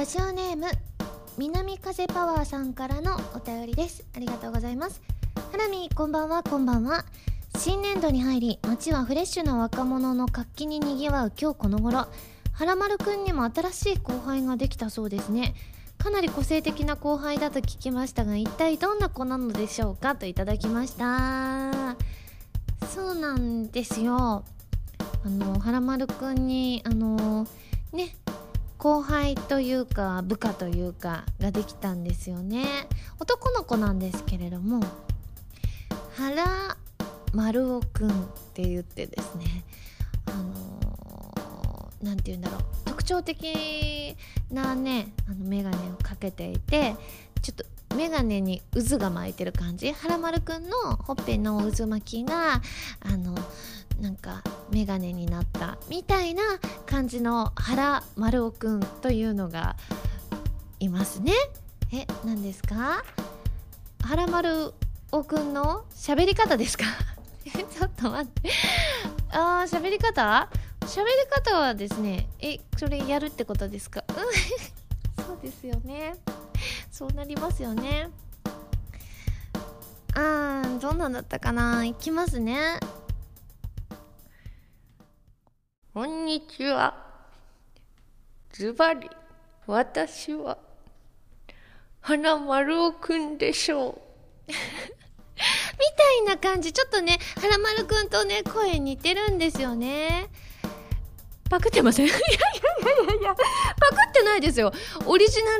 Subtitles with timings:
[0.00, 0.64] ラジオネーム
[1.36, 4.02] 南風パワーさんからのお便りです。
[4.16, 5.02] ありがとうございます。
[5.52, 6.42] ハラミこんばんは。
[6.42, 7.04] こんばんは。
[7.58, 11.98] 新年度に入り街はフレッシュな若者の活気ににぎわう今日この頃。
[11.98, 12.10] は
[12.64, 15.54] らまるくんにも新しい後輩ができたそうですね。
[15.98, 20.16] かなり個性的な後輩だと聞きましたが一体どんな子なのでしょうか？
[20.16, 21.94] といただきました。
[22.88, 24.44] そうなんですよ。
[25.26, 27.46] あのはらまるくんにあの
[27.92, 28.16] ね
[28.80, 32.64] 後輩というか部下というかができたんですよね。
[33.18, 34.80] 男の子なんですけれども
[36.16, 36.78] 原
[37.34, 38.12] 丸尾くんっ
[38.54, 39.64] て言ってですね
[40.24, 44.16] あの何て言うんだろう特徴的
[44.50, 46.96] なねあの眼鏡をかけていて
[47.42, 49.92] ちょっと眼鏡に渦が巻いてる感じ。
[49.92, 52.62] はらまるくんのほっぺの渦巻きが
[53.00, 53.36] あの
[54.00, 56.42] なんか眼鏡になったみたいな
[56.86, 59.76] 感じの原丸尾くんというのが
[60.78, 61.32] いますね。
[61.92, 63.04] え何ですか？
[64.02, 64.72] 原丸
[65.12, 66.84] 尾くんの喋り方ですか？
[67.44, 68.50] ちょっと待って。
[69.32, 70.48] あー喋り方？
[70.80, 74.02] 喋り方はですねえそれやるってことですか？
[75.26, 76.14] そうですよね。
[76.90, 78.08] そうなりますよね。
[80.14, 81.84] あーどんなんだったかな？
[81.84, 82.80] いきますね。
[85.92, 86.94] こんにちは。
[88.52, 89.10] ズバリ、
[89.66, 90.56] 私は、
[92.00, 94.00] 花丸尾くんでしょう。
[94.48, 94.54] み
[96.24, 96.72] たいな感じ。
[96.72, 100.28] ちょっとねはらまるくんとね声似てるんですよね。
[101.48, 102.06] パクってません？
[102.08, 102.26] いやいや
[103.04, 103.44] いやいやパク
[104.10, 104.72] ってないですよ。
[105.06, 105.58] オリジナ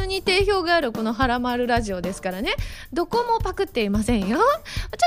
[0.00, 2.54] ルに定評があるこのはらまるラジオですからね。
[2.92, 4.38] どこもパクっていませんよ。
[4.38, 4.44] ちょ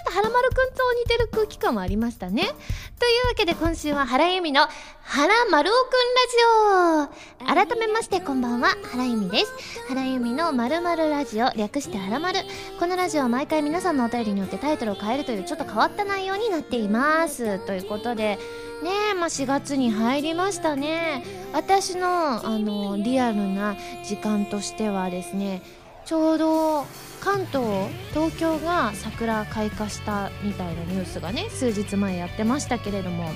[0.09, 2.43] とはらまるくんと似てる空気感もありましたね。
[2.43, 4.67] というわけで今週は原由美の
[5.03, 7.67] 原丸尾くんラジオ。
[7.67, 9.53] 改めましてこんばんは原由美です。
[9.87, 12.39] 原由美のまるまるラジオ略してはらまる
[12.79, 17.59] このラジオは毎回皆さんのお便りによってタイトルを変えるというちょっと変わった内容になっています。
[17.67, 18.39] ということで
[18.83, 21.23] ねえ、まあ、4月に入りましたね。
[21.53, 25.61] 私のあのリアルな時間としてはですね
[26.05, 26.87] ちょうど
[27.19, 33.29] 関東東京が桜開花したみたいなニュースがね数日前やってましたけれども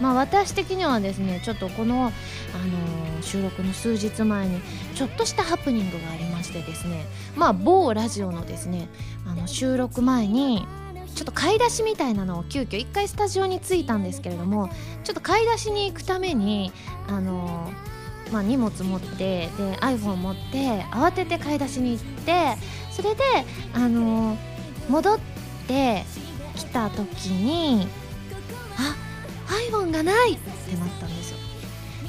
[0.00, 4.60] まあ私的にはですねちょっとこの、あのー収録の数日前に
[4.94, 8.88] ちょっとしたハプニングがありましてですねまあ某ラジオのですね
[9.26, 10.66] あの収録前に
[11.14, 14.68] ちょっと買い出しみたいなのを急遽一回スタジオに着いたんですけれども
[15.04, 16.72] ちょっと買い出しに行くために
[17.08, 17.94] あのー
[18.32, 22.56] まあ、荷物持ってで iPhone 持って慌てて買い出しに行って
[22.94, 23.22] それで
[23.74, 24.36] あの
[24.88, 25.18] 戻っ
[25.66, 26.04] て
[26.54, 27.88] きた時に
[28.78, 28.96] あ
[29.70, 31.38] iPhone がないってなったんですよ。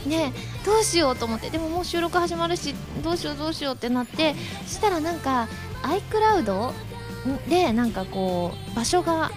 [0.07, 0.31] で
[0.63, 4.35] どうしようと思ってでももう収録始まるしどうしようどうしようってなって
[4.67, 5.47] そしたらなんか
[5.81, 6.73] iCloud
[7.49, 9.31] でなんかこう場所が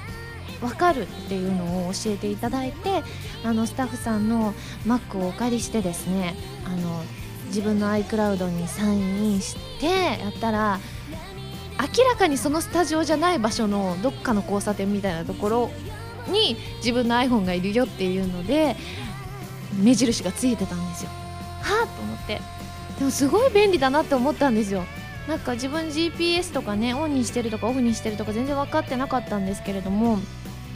[0.60, 3.02] 分かるっていうのを教えていただいて
[3.44, 4.52] あのスタッフさんの
[4.86, 6.34] Mac をお借りしてですね
[6.66, 7.02] あの
[7.46, 10.80] 自分の iCloud にサインインしてやったら
[11.80, 15.70] 明らかにそのスタジオじゃない場所のどっかの交差点みたいなところ
[16.28, 18.76] に自分の iPhone がいるよっていうので
[19.80, 21.10] 目印がついてたんですよ。
[21.62, 22.40] はあと思って
[22.98, 24.84] でもすごい便利だなって思ったんですよ。
[25.28, 30.18] なんか自分 GPS とかねオンにしてるとかオフにしてるとか全然分かってなかったんですけれども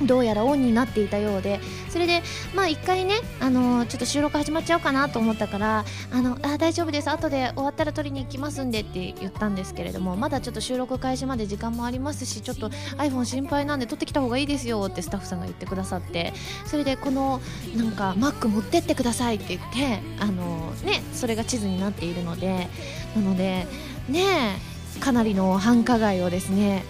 [0.06, 2.22] どうやらオンになっていたようでそれで
[2.54, 7.10] まあ一回ねあのちょっと収録始まっちゃうかなと思ったからあのあ大丈夫です。
[7.10, 16.32] 後で終わったら取りに行きますんでって言ったんですけれどもまだちょっと収録開始まで時間もありますしちょっと iPhone 心配なんで取ってきた方がいいですよってスタッフさんが言ってくださって
[16.66, 17.40] それでこの
[17.76, 22.68] なんか Mac 持ってってくださいって言ってあのねそれが地図になっているので
[23.14, 23.66] なので
[24.08, 24.56] ね
[25.00, 26.84] かなりの繁華街をですね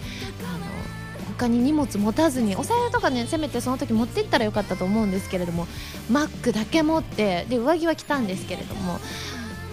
[1.47, 5.67] に荷物持たずにお財布とかねせめてその時持ってったらよかったと思うんですけれども
[6.09, 8.99] マックだけ持ってで上着は着たんですけれども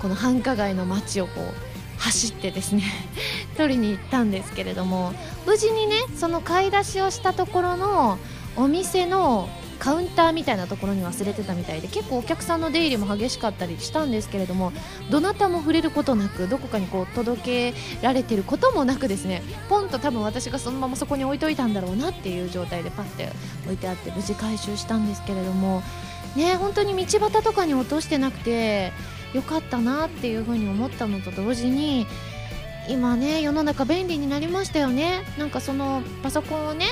[0.00, 2.82] この繁華街の街をこう走ってですね
[3.56, 5.12] 取りに行ったんですけれども
[5.46, 8.18] 無事にねその買い出しをしたところの
[8.56, 9.48] お店の
[9.80, 14.72] カウンターみたいなところに忘れてたみたいで結構お客さんの出入りも激しかったりしたんですけれども
[15.10, 23.30] どなたも触れることなくどこかにこう届けられてることもなくですねポンと多分私がそのままそこに置いといたんだろうなっていう状態でパッて
[23.64, 25.82] 置いてあって無事回収したんですけれども
[26.36, 28.92] ね本当に道端とかに落としてなくて
[29.32, 32.06] よかったなっていうふうに思ったのと同時に
[32.88, 35.22] 今ね世の中便利になりましたよね。
[35.38, 36.86] なんかそのパソコンをね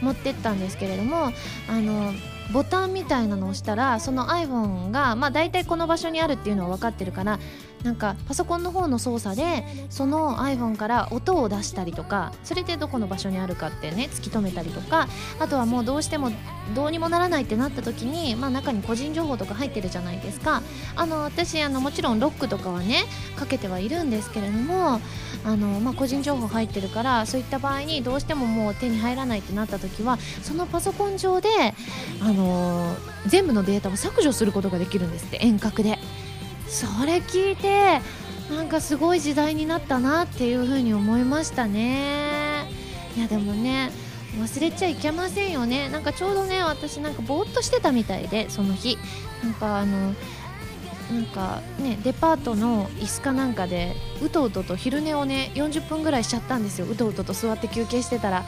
[0.00, 1.32] 持ってったんですけれども
[1.68, 2.12] あの
[2.52, 7.38] ボタンみたいなのを押したらその iPhone がまあ大体この場所にあるっていうのは分かってるから
[7.82, 15.08] なんかパソコンの方の操作でその iPhone から音を出したりとかそれでどこの場所にあるかってね突き止めたりとか
[15.38, 16.30] あとはもうどうしても
[16.74, 20.62] どうにもならないってなった時に、まあ、中に個人情報とか入ってるじゃないですか
[20.96, 23.04] あの私あのもちろんロックとかはね
[23.36, 25.00] かけてはいるんですけれども
[25.44, 31.48] あの、まあ、個人情報入ってるからそういった場合にどうしてももう手に入らないってなった時はそのパソコン上で
[32.20, 32.96] あの
[33.26, 35.98] 全部のデータを削除することができるんですって遠隔で。
[36.68, 38.00] それ聞いて
[38.50, 42.68] なんかすごい時代になったなっていうふうに思いましたね。
[43.16, 43.90] いやでもね
[44.38, 45.88] 忘れちゃいけませんよね。
[45.88, 48.98] なんかちょうどね私なんかぼーっとしてたみたいでその日。
[49.42, 50.14] なんかあの
[51.12, 56.86] なんかねデパートの椅子かなんかでうとうとと昼寝をね40分ぐらいしちゃったんですよ。
[56.86, 58.44] うとうとと座って休憩してたら。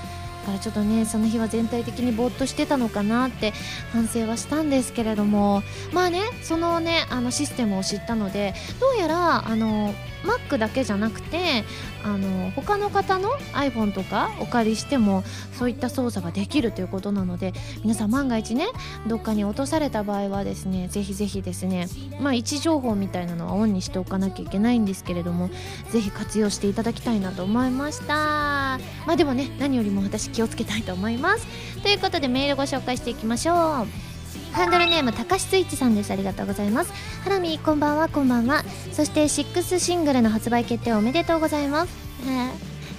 [0.48, 3.52] からちょっとねその日は全体的にぼーっとしてたのかなって
[3.92, 5.62] 反省はしたんですけれども。
[5.92, 11.64] まあねそのねあのシステムを知ったのでどうやらあの Mac だけじゃなくて
[12.04, 15.24] あの他の方の iPhone とかお借りしても
[15.58, 18.66] そういった操作ができるということなので皆さん万が一ね
[19.06, 21.88] どっかに落とされた場合はですねぜひぜひですね
[22.20, 25.50] まあ位置情報みたいなのはオンにしておかなきゃいけないんですけれども
[25.90, 28.78] ぜひ活用していただきたいなと思いました。
[29.06, 31.46] まあでもね何よりも私気をつけたいと思います。
[31.82, 34.07] ということでメールご紹介していきましょう。
[34.52, 36.10] ハンドルネームたかしスイッチさんです。
[36.10, 36.92] ありがとうございます。
[37.22, 38.64] ハラミこんばんはこんばんは。
[38.92, 41.92] そして6シングルの発売決定おめでとうございます。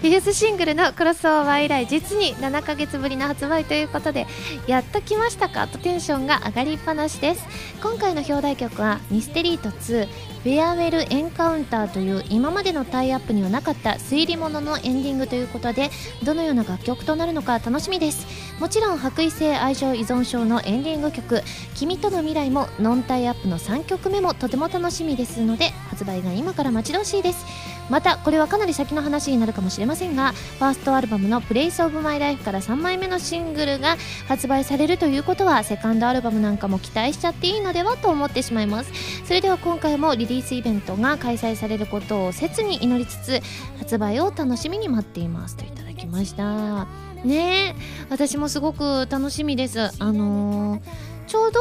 [0.01, 4.27] フィフスシングルのクロスオーバー以来実に7ヶ月ぶりの発売ということで
[4.65, 5.67] やっと来ましたか？
[5.67, 7.45] とテンションが上がりっぱなしです。
[7.83, 10.07] 今回の表題曲はミステリート2
[10.43, 15.89] フェアウェルエンカウンターという今までのタイアップにはなかった推理もののエンディングということで
[16.23, 18.25] どのような楽曲となるのか楽しみです。
[18.59, 21.43] もちろん白衣性愛情依存症のエンディング曲
[21.75, 27.45] 「君との未来」もノンタイアップの3曲目もとても楽しみですので発売が今から待ち遠しいです。
[27.89, 33.97] またこれはかなり先の話になるかもしれませんがファーストアルバムの「プレイスオブマイライフから3枚目のシングルが
[34.27, 38.91] 発売されるということはセカンドアルバムなんかも期待しちゃっていいのではと思ってしまいます。
[39.25, 43.41] それでは今回もリリースイベントが開催されることを切に祈りつつ
[43.77, 46.87] 発売を楽しみに待っていますといただきました。
[47.23, 47.75] ね
[48.09, 49.91] 私もすごく楽しみです。
[49.99, 50.81] あのー、
[51.27, 51.59] ちょうど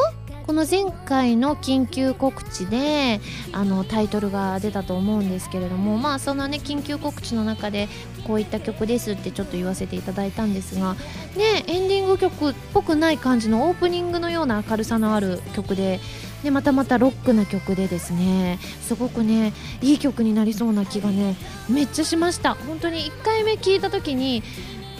[0.48, 3.20] この前回の緊急告知で
[3.52, 7.86] あのタイトルが出たと思うんですけれどもまあそのね緊急告知の中で
[8.26, 10.94] こういった曲ですってちょっと言わせていただいたんですが
[11.36, 16.00] ねエンディング曲っぽくない感じのオープニングのような明るさのある曲で
[16.42, 19.52] でまたまたロックな曲でですねすごくね
[19.82, 21.36] いい曲になりそうな気がね
[21.68, 22.54] めっちゃしました。
[22.54, 24.42] 本当に1回目聴いた時に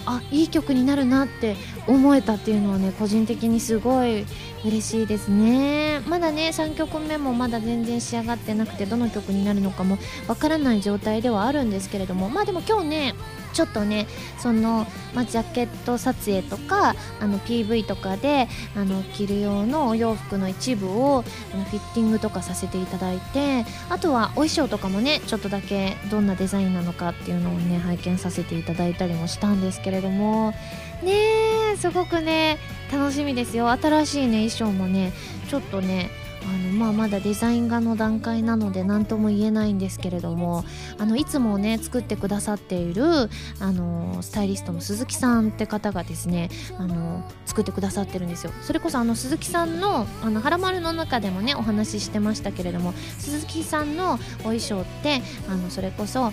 [0.09, 1.55] あいい曲になるなって
[1.87, 4.25] 思えたっていうのはね個人的にすごい
[4.65, 6.01] 嬉しいですね。
[6.09, 12.31] まだね3曲目もまだ全然仕上がってなくてどの曲になるのかもわからない状態ではあるんですけれども。
[12.31, 13.15] まあでも今日ね
[13.59, 14.07] ちょっとね
[14.39, 18.47] その、ま、ジャケット撮影とかあの PV とかで
[18.77, 30.55] あの着る用のお洋服の一部をあのフィッティングとかさせていただいてあとはお衣装とかもねちょっとだけどんなデザインなのかっていうのをね拝見させていただいたりもしたんですけれども。
[31.03, 32.59] ねすごくね
[32.93, 33.71] 楽しみですよ。
[33.71, 35.13] 新しいね衣装もね
[35.49, 36.11] ちょっとね
[36.49, 40.65] あのまあ、まだデザイン画の段階なので何とも言えないんですけれども
[40.99, 43.05] あのいつもね作ってくださっている
[43.61, 48.53] あのスタイリストの鈴木さんって方がですねあの作ってくださってるんですよ。
[48.63, 56.33] それこそあの鈴木さんの「あのはらまる」の中でもねお話ししてましたけれども鈴木さんのお衣装ってあのそれこそ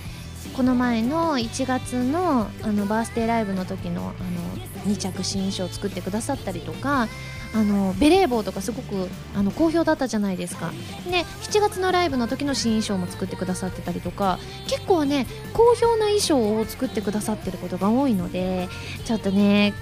[0.56, 7.08] この前の1月のあのバースデーライブの時のあの2着新衣装を作ってくださったりとか
[7.56, 10.74] あのベレー帽とかすごくあの好評だったじゃないですか。
[11.10, 18.68] で7月のライブの時の新衣装も作ってくださってたりとか結構ね好評な衣装を作ってくださってることが多いので
[19.06, 19.74] ちょっとね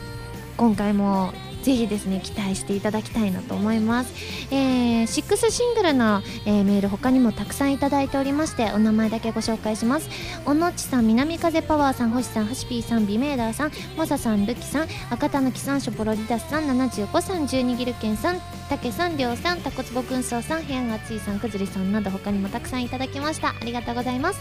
[0.56, 4.14] 今回もぜひですね期待していただきたいなと思います、
[4.52, 10.10] えー、6シングルの、えー、メール他にもたくさんいただいておりましてお名前だけご紹介します。
[10.46, 23.50] おのちさん南風パワーさん星さんはしぴーさんビメーダーさんモサさんルキさん赤たぬきさんショポロリダスさん75さん12ギルケンさんたけさんりょうさんたこつぼくんそうさん部屋がついさんくずりさんなど他にもたくさんいただきました。
[23.50, 24.40] ありがとうございます。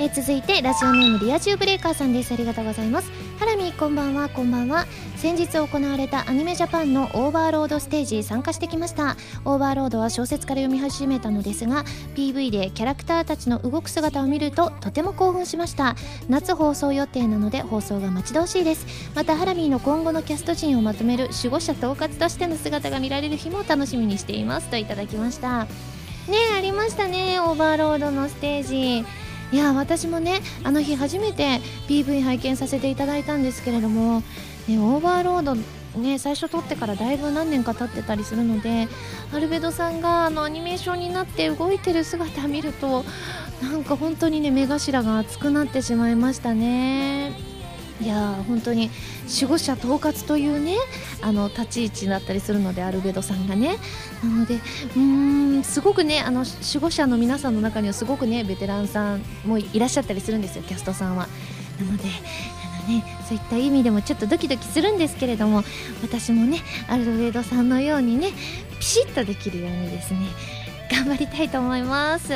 [0.00, 2.32] えー続いてラジオネームリア充ブレイカーさんです。
[2.32, 3.27] ありがとうございます。
[3.38, 4.84] ハラミーこんばんはこんばんは。
[5.14, 9.16] 先日行われた AnimeJapan のオーバーロードステージ参加してきました。
[9.44, 11.84] オーバーロードは小説から読み始めたのですが
[12.16, 15.94] PV でキャラクターたちの動く姿を見るととても興奮しました。
[16.28, 18.86] 夏放送予定なので放送が待ち遠しいです。
[19.14, 25.64] またハラミーの今後のキャスト陣をまとめる守護者統括としての姿が見られる日も楽しみにしていますといただきました。
[25.64, 29.27] ねありましたねオーバーロードのステージ。
[29.50, 34.20] いや私もねあの日初めて PV 拝見させていただいたんですけれども、
[34.66, 35.56] ね、オーバーロード
[35.98, 38.88] ね最初撮ってからだいぶ何年か経ってたりするので
[39.32, 43.04] アルベドさんがあのアニメーションになって動いてる姿見ると
[43.62, 47.57] なんか本当にね目頭が熱くなってしまいましたね。
[48.00, 48.90] いや本当に
[49.26, 50.76] 守護者統括というね
[51.20, 53.76] あの立ち位置だったりするのでアルベドさんがね。
[54.22, 61.28] なのでうーんすごくねあの守護者の皆さんの中にはすごくねベテランさんもいらっしゃったりするんですよキャストさんは。
[61.80, 65.62] なのであのねそういった意味でもちょっとドキドキするんですけれども
[66.02, 68.30] 私もねアルベドさんのようにね
[68.78, 70.20] ピシッとできるようにですね
[70.90, 72.32] 頑張りたいと思います。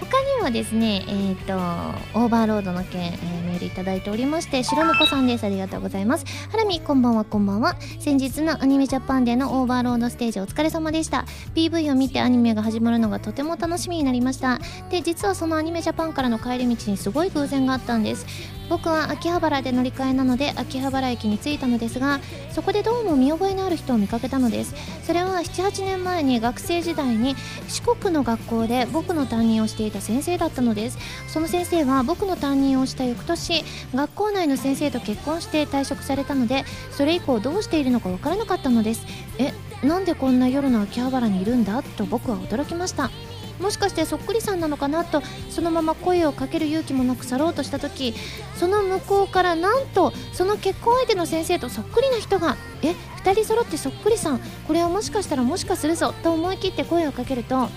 [0.00, 5.44] 他にもですねえっ、とオーバーロードの件、えーメールいただいておりまして白猫さんです。
[5.44, 6.26] ありがとうございます。
[6.50, 7.76] ハラミこんばんはこんばんは。
[7.98, 11.24] 先日のアニメジャパンでのオーバーロードステージお疲れ様でした。
[11.54, 14.58] PV を見てアニメが始まるのがとても楽しみになりました。
[14.90, 18.26] で実はそのアニメジャパンからの帰り道にすごい偶然があったんです。
[18.68, 22.20] 僕は秋葉原で乗り換えなので秋葉原駅に着いたのですが
[22.50, 24.74] そこでどうも見覚えのある人を見かけたのです。
[25.04, 27.36] それは78年前に学生時代に
[27.68, 30.98] 四国の学校で僕の担任をしていた先生だったのです。
[31.28, 39.06] その先生は僕の担任をした翌年学校内の先生と結婚して退職されたのでそれ以降どうしているのかわからなかったのです。
[39.38, 39.52] え
[39.86, 41.82] なんでこんな夜の秋葉原にいるんだ？
[41.82, 43.10] と僕は驚きました。
[43.60, 48.14] もしかしてそっくりさんなのかなとそのまま声をかける勇気もなく去ろうとした時
[48.54, 52.94] その向こうからなんとその結婚相手の先生とそっくりな人がえ
[53.24, 57.68] 2人揃ってそっくりさんこれはもしかしたらもしかするぞと思い切って声をかけると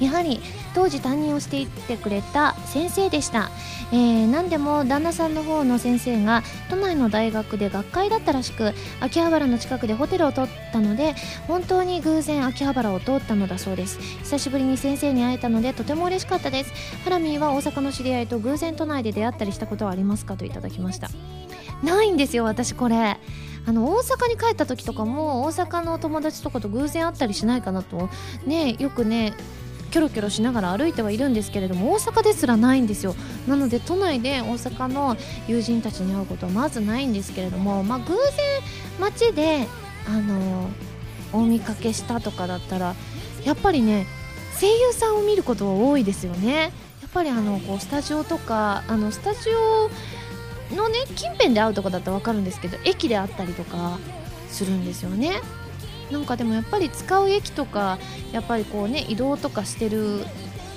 [0.00, 0.40] やはり
[0.74, 3.50] 当時担任をしていてくれた先生でした、
[3.92, 11.14] えー、何でも旦那さんの方の先生が都内の大学で学会だったらしく秋葉原の近くでホテルを取ったので
[11.46, 13.98] 本当に偶然秋葉原を通ったのだそうです。
[14.00, 16.72] 久しぶりに先生に会えたのでとても嬉しかったです。
[17.04, 21.08] ハラミーは大阪の知り合いと偶然都内で出会ったりしたことはありますかといただきました。
[21.82, 23.16] ないんですよ私これ。
[23.66, 28.10] あの大阪に帰った時とかも大阪の友達とかと偶然会ったりしないかなと。
[28.46, 29.32] ねよくね
[29.94, 33.14] キョロキョロしながら歩いてはいるんですけれども大阪ですらないんですよ。
[33.46, 38.16] なので都内で大阪の友人たちに会うことはまずないんですけれどもまあ偶然
[38.98, 39.68] 街で
[40.08, 40.68] あの
[41.32, 42.96] お見かけしたとかだったら
[43.44, 44.08] やっぱりね
[44.60, 46.72] 声優さんを見ることは多いですよね。
[47.00, 49.50] やっぱりあのこうスタジオとかあのスタジ
[50.72, 54.00] オのね近辺で会うとかだったら分かるんですけど駅で会ったりとか
[54.50, 55.40] するんですよね。
[56.14, 57.98] なんかでもやっぱり使う駅とか
[58.32, 60.24] やっぱりこうね移動とかしてる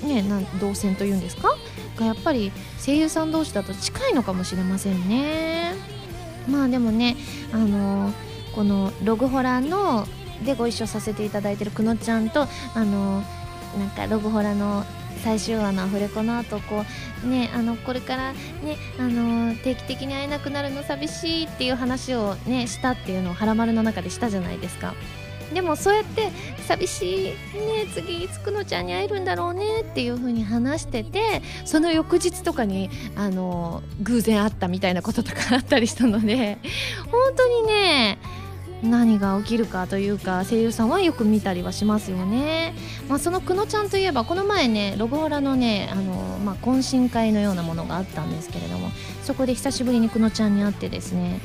[0.04, 1.56] ねなん動線というんですか？
[1.96, 2.52] がやっぱり
[2.84, 5.74] 声優さん同士だと近いのかもしれませんね。
[6.50, 7.16] まあでもね
[7.54, 8.12] あの
[8.56, 10.08] このログホラの
[10.44, 13.22] でご一緒させていただいてるくのちゃんとあの
[13.78, 14.86] なんかログホラの
[15.24, 16.84] 最終話のアフレコの後こ
[17.24, 24.94] うねあのこれからねあの定期的に会えなくなるの寂しいっていう話をねしたっていうのを「はらまる」の中でしたじゃないですか。
[25.54, 26.30] でもそうやって
[26.68, 27.34] 寂しいね
[27.94, 36.58] 次いつくのちゃんに会えるんだろうねっていう風に話しててその翌日とかにあの偶然会ったみたいなこととかあったりしたので
[37.12, 38.18] 本当にね
[38.84, 42.76] 何が起きるかというか声優さんはよく見たりはしますよね、
[43.10, 46.14] まあ、そのくのちゃんといえばこの前ねロゴホラのねあの、
[46.46, 48.90] まあ、懇親会のようなものがあったんですけれども
[49.24, 51.40] そこで久しぶりにくのちゃんに会ってですね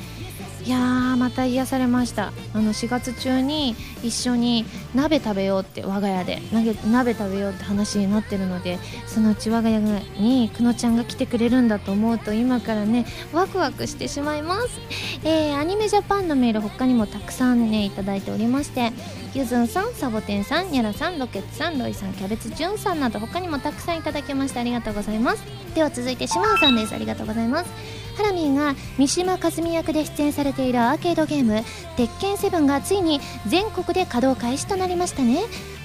[0.65, 2.31] いやーまた癒されました。
[2.53, 4.65] あの4月中に一緒に
[4.95, 6.41] 鍋食べようって我が家で。
[6.89, 14.79] 鍋食べようって話になってるのでそのうち我が家にくのちゃんが来てくれるんだと思うと今からねワクワクしてしまいます、
[15.23, 18.91] えー、アニメジャパンのメール他にもたくさんねいただいておりまして
[19.33, 25.43] ゆずんさんサボテンさんニャラさんロケッツさんロイさんキャベツジュンさんなど他にもたくさんいただきましてありがとうございます。
[25.73, 26.93] では続いてシマさんです。
[26.93, 28.02] ありがとうございます。
[28.15, 31.63] ハラミーが三島和美役で出演されているアーケードゲーム
[31.97, 35.39] 「鉄拳7」がついに全国で稼働開始となりましたね。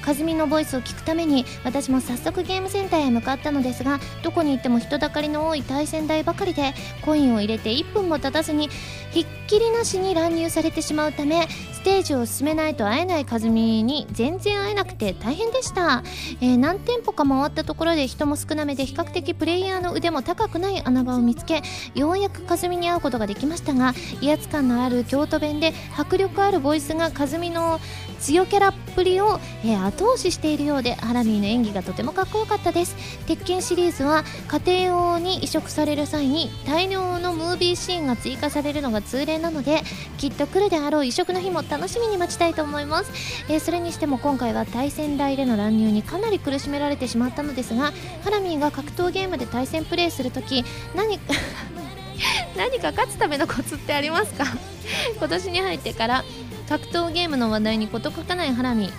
[0.09, 6.73] 和美のボイスを聞くために私も早速ゲームセンターへ向かったのですがどこに行っても人だかりの多い対戦台ばかりで
[7.05, 8.71] コインを入れて1分も経たずに
[9.11, 16.03] ひっきりなしに乱入されてしまうためステージを進めないと会えない和美に全然会えなくて大変でした、
[16.41, 21.63] えー、何店舗か回ったところで人も少なめで比較的プレイヤーの腕も高くない穴場を見つけ
[21.95, 27.79] ようやく和美に会うことができましたが威圧感のある京都弁で迫力あるボイスが和美の
[28.21, 32.97] 強キャラっぷりを、えー、後押ししているようでハラミーの演技がとてもかっこよかったです。
[33.27, 34.25] 鉄拳シリーズは
[34.65, 39.83] 家庭用に移植される際に大量のムービーシーンが追加されるのが通例なので
[40.17, 43.13] きっと来るであろう移植の日も楽しみに待ちたいと思います、
[43.49, 47.93] えー、それにしても今回は対戦台での乱入にかなり苦しめられてしまったのですが
[48.25, 51.19] ハラミーが格闘ゲームで対戦プレイするとき何
[52.57, 54.45] 何か勝つためのコツってありますか？
[55.19, 56.25] 今年に入ってから
[56.69, 58.91] 格闘ゲームの話題に事欠かないハラミ。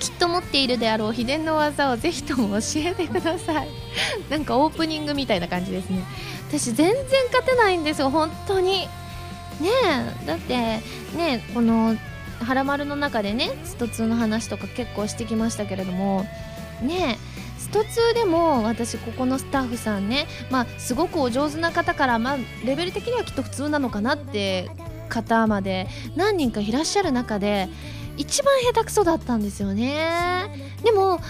[0.00, 3.68] きっと持っているであろう秘伝の技をぜひとも教えてください。
[4.28, 6.02] なんかオープニングみたいな感じですね。
[6.48, 6.94] 私全然
[7.26, 8.88] 勝てないんですよ本当に。
[9.60, 9.68] ね
[10.22, 10.56] えだって
[11.16, 11.96] ねこの
[12.44, 16.26] 「はらまる」の中でねスト2の話とか結構してきましたけれども
[16.82, 24.68] ねえスト2でも私ここのスタッフさんねまあすごくお上手な方からまあレベル的にはきっと普通なのかなって
[25.08, 27.68] 方まで何人かいらっしゃる中で
[28.16, 30.74] 一番下手くそだったんですよね。
[30.82, 31.20] でも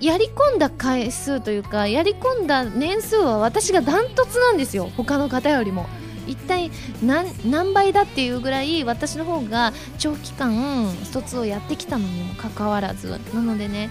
[0.00, 4.90] やり込んだ回数というかやり込んだ年数は私がダントツなんですよ。
[4.96, 5.86] 他の方よりも。
[6.26, 6.70] 一体
[7.02, 13.20] 何何倍だっていうぐらい私の方が長期間一つをやってきたのにもかかわらず。
[13.34, 13.90] なのでね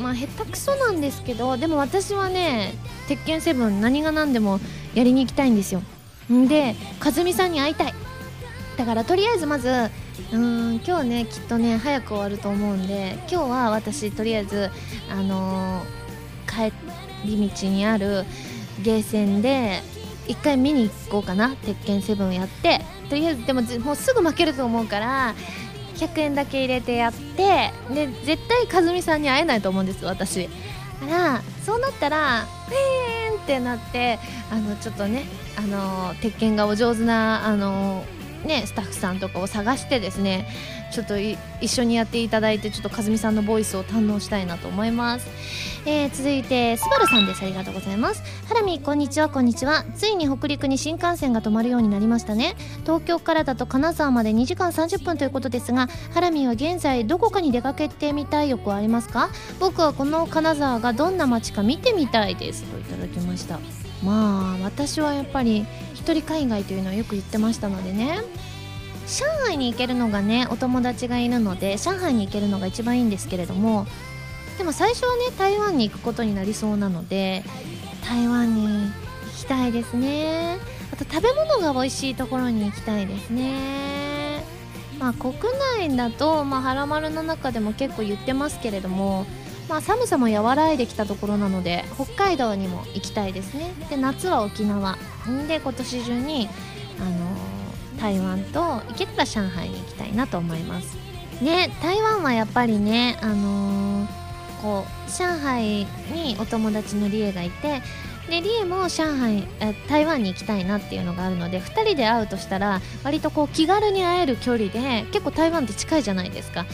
[0.00, 2.72] まあ下手くそなんですけどでも私はね
[3.06, 4.60] 鉄拳7何が何でも
[4.94, 5.82] やりに行きたいんですよ。
[6.30, 7.94] で和美さんに会いたい。
[8.78, 9.68] だからとりあえずまず
[10.32, 14.70] うん今日ねきっとね早く終わると思うんで今日は私とりあえず
[15.10, 16.74] あのー、帰
[17.26, 18.24] り道にある
[18.82, 19.80] ゲーセンで
[20.28, 25.34] 一回見に行こうかな鉄拳7やってとりあえずでももうすぐ負けると思うから
[25.96, 30.48] 100円だけ入れてやってで絶対和美さんに会えないと思うんです私
[31.00, 34.20] だからそうなったら「えーん!」ってなって
[34.52, 35.24] あのちょっとね
[35.56, 38.04] あの鉄拳がお上手なあの
[38.44, 40.48] ね、スタッフさんとかを探してですね
[40.92, 45.26] ちょっと一緒にやっていただいてちょっと和美さんのボイスを堪能したいなと思います、
[45.84, 47.42] えー、続いてスバルさんです。
[47.42, 48.22] ありがとうございます。
[48.46, 49.28] ハラミこんにちは。
[49.28, 49.84] こんにちは。
[49.94, 52.56] ついに北陸に新幹線が止まるようになりましたね。
[52.82, 59.30] 東京からだと金沢まで2時間30分ということですがハラミは現在どこかに出かけてみたい欲はありますか？
[59.60, 62.64] 僕はこの金沢がどんな街か見てみたいです。
[62.64, 63.58] といただきました。
[64.02, 65.66] まあ私はやっぱり
[66.08, 68.22] 一人海外というのはよく言ってましたのでね。
[69.06, 73.86] 上海に行けるのがねお友達がいるので上海に行けるのが一番いいんですけれども
[74.58, 77.42] でも最初はね台湾に行くことになりそうなので
[78.06, 78.90] 台湾に行
[79.34, 80.56] きたいですね。
[80.92, 84.42] あと食べ物が美味しいところに行きたいですね。
[84.98, 85.34] まあ国
[85.78, 89.26] 内だと、まあ、はらまるの中でも結構言ってますけれども
[89.68, 93.72] まあ、寒さも和らいできたところなので北海道にも行きたいですね。
[93.90, 94.96] で夏は沖縄。
[95.46, 96.48] で今年中に、
[97.00, 100.96] あのー、台湾と行けたら上海に行きたいなと思います。
[101.42, 104.08] ね台湾はやっぱりねあのー、
[104.62, 107.82] こう上海にお友達のリエがいて
[108.28, 109.46] でリエも上海
[109.88, 116.66] 台湾に行きたいなっていうのがあるので2人で会うとしたら割とこう気軽に会える距離で結構台湾って近いじゃないですか。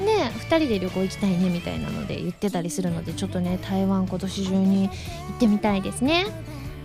[0.00, 4.94] ね2人で旅行行きたいねみたいなので言ってたりするのでちょっとね台湾今年中に行
[5.36, 6.26] ってみたいですね。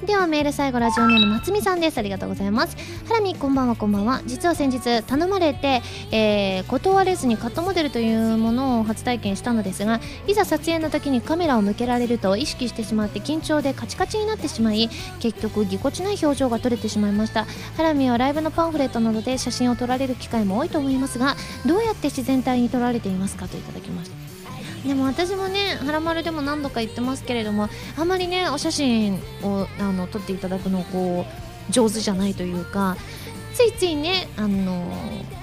[0.04, 1.98] ではメール最後ラジオネーム夏美さんです。
[1.98, 2.76] ありがとうございます。
[3.08, 4.22] ハラミこんばんはこんばんは。
[4.26, 5.82] 実は先日頼まれて、
[6.12, 17.46] えー、断れずにカットモデルというものを初体験したのですがいざ撮影の時にカメラを向けられると意識してしまって緊張でカチカチになってしまい結局ぎこちない表情が撮れてしまいました。
[17.78, 24.25] ハラミはライブのパンフレットなどで写真を撮られる機会も多いと思いますがどうやって自然体に撮られていますかといただきました。
[24.86, 31.26] でも私もね「はらまる」でも何度か言ってますけれどもあんまりねお写真をあの撮っていただくのこ
[31.70, 32.96] う上手じゃないというか
[33.54, 34.86] ついついねあの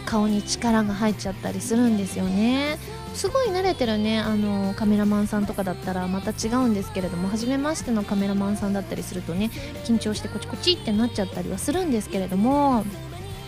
[0.04, 2.78] 顔に力が入っちゃったりするんですよね。
[3.14, 9.50] すごい慣れてるねあのカメラマンさんとかだったらまた違うんですけれども初めましてのカメラマンさんだったりするとね
[9.84, 12.86] 緊張してこちこちってなっちゃったりはするんですけれども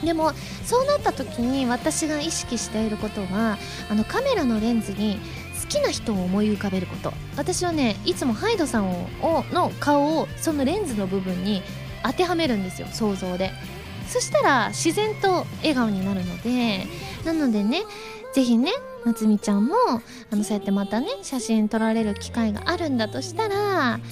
[0.04, 0.32] でも
[0.64, 3.56] そうなった時に私が意識していることは
[3.90, 5.18] あのカメラのレンズに
[5.64, 7.12] 好きな人を思い浮かべること。
[7.36, 9.08] 私はねいつもハイドさんを
[9.52, 11.62] の顔をそのレンズの部分に
[12.02, 13.50] 当てはめるんですよ想像で。
[14.06, 16.86] そしたら自然と笑顔になるので
[17.24, 17.82] なのでね
[18.34, 18.70] 是非ね
[19.06, 19.74] 夏美ちゃんも
[20.30, 24.02] あのそうやってまたね写真撮られる機会があるんだとしたらね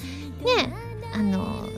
[1.13, 1.69] あの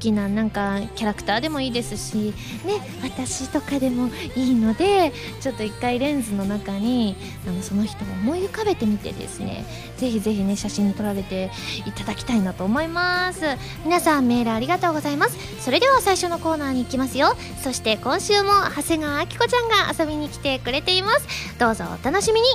[0.00, 2.34] きななんかキャラクターでもいいですし
[2.64, 7.14] ね私とかでもいいのでちょっと一回レンズの中に
[7.46, 9.64] あのその人を思い浮かべてみてですね。
[9.98, 11.50] ぜひぜひね写真に撮られて
[11.86, 13.44] いただきたいなと思います。
[13.84, 15.36] 皆さんメールありがとうございます。
[15.62, 17.36] それでは最初のコーナーに行きますよ。
[17.62, 21.26] そして今週も長谷川明子ちゃんが遊びに来てくれています。
[21.58, 22.48] どうぞお楽しみに。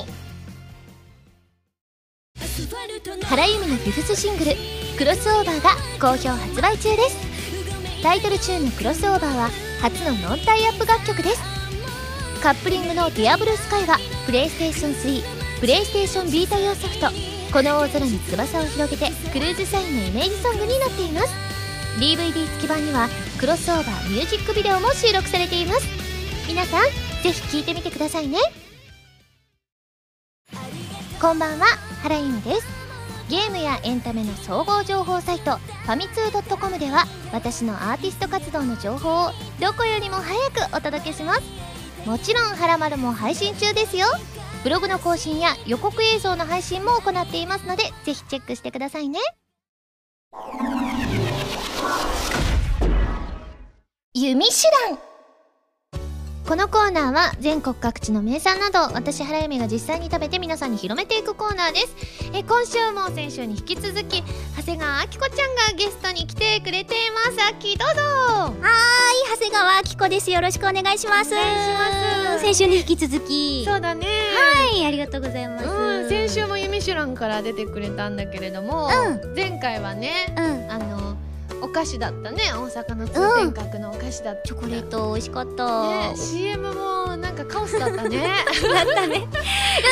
[3.25, 4.51] 原由美のフィフスシングル
[4.97, 7.34] 「クロスオーバー」が好評発売中です
[8.05, 9.49] タイトルチューンの「クロスオーバー」は
[9.81, 11.41] 初のノンタイアップ楽曲です。
[12.39, 15.23] カップリングの「ディアブルスカイはプレイステーション3
[15.59, 17.09] プレイステーションビータ用ソフト
[17.51, 21.33] 「この大空に翼を広げて」クルーズサインのイメージソングになっています。
[21.97, 25.87] DVD 付き版にはクロスオーバーミュージックビデオも収録されています。
[26.47, 26.83] 皆さん
[27.23, 28.37] ぜひ聴いてみてくださいね。
[31.19, 31.65] こんばんは
[32.03, 32.84] 原由美です。
[33.29, 41.41] ゲームやエンタメの総合情報サイトファミツー .com では私のアーティスト活動の情報をどこよりも早くお届けします。
[42.05, 44.05] もちろん「はらまる」も配信中ですよ。
[44.63, 49.19] ブログの更新や予告映像の配信も行っていますのでぜひチェックしてくださいね。
[54.13, 54.53] 弓手
[54.87, 55.14] 段。
[56.47, 61.95] このコーナーは全国各地の名産など私原由美が実際に食べて皆さんに広めていくコーナーです
[62.33, 64.21] え今週も先週に引き続き
[64.55, 68.61] 長谷川明子ちゃんがゲストに来てくれていますあきどうぞはーい、
[69.33, 70.29] 長谷川明子です。
[70.29, 71.33] よろしくお願いします。
[71.33, 73.65] お願いします先週に引き続き。
[73.65, 75.65] そうだねはい、ありがとうございます。
[75.65, 80.71] うん、先週も「ユミシュラン」から出てくれたんだけれども、う前回はねうん。
[80.71, 80.94] あの
[81.61, 82.43] お菓子だったね。
[82.53, 85.87] 大阪の通天閣のお菓子だった、チョコレート美味しかった。
[85.87, 88.17] ね CM もなんかカオスだったね。
[88.73, 89.17] だったね。
[89.17, 89.27] いや、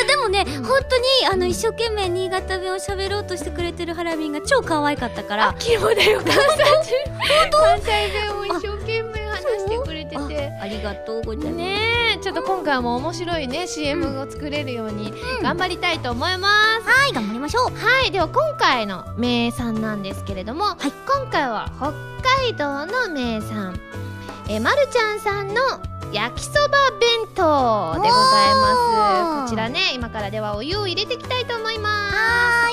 [0.06, 5.54] でもね、本当に、あの、一生懸命新潟弁を喋ろうとしてくれてるハラミンが超可愛かったから。
[5.58, 11.50] キモだよ関西人関西弁を一生懸命話してくれてあてありがとうございま。
[11.50, 11.56] す。
[11.56, 11.64] ね。
[11.80, 11.83] え
[12.24, 16.48] ちょっと今回も面白いね CM を作れるように頑張りたいと思いま
[16.80, 17.76] す、はい、頑張りましょう。
[17.76, 20.76] はいでは今回の名産なんですけれども、い。
[21.06, 21.92] 今回は北
[22.46, 23.78] 海道の名産。
[24.48, 25.54] えまるちゃんさんの
[26.14, 26.60] 焼きそば
[26.98, 29.50] 弁当でございます。
[29.50, 32.16] こちらね今からではお湯を入れていきたいと思います。
[32.16, 32.70] は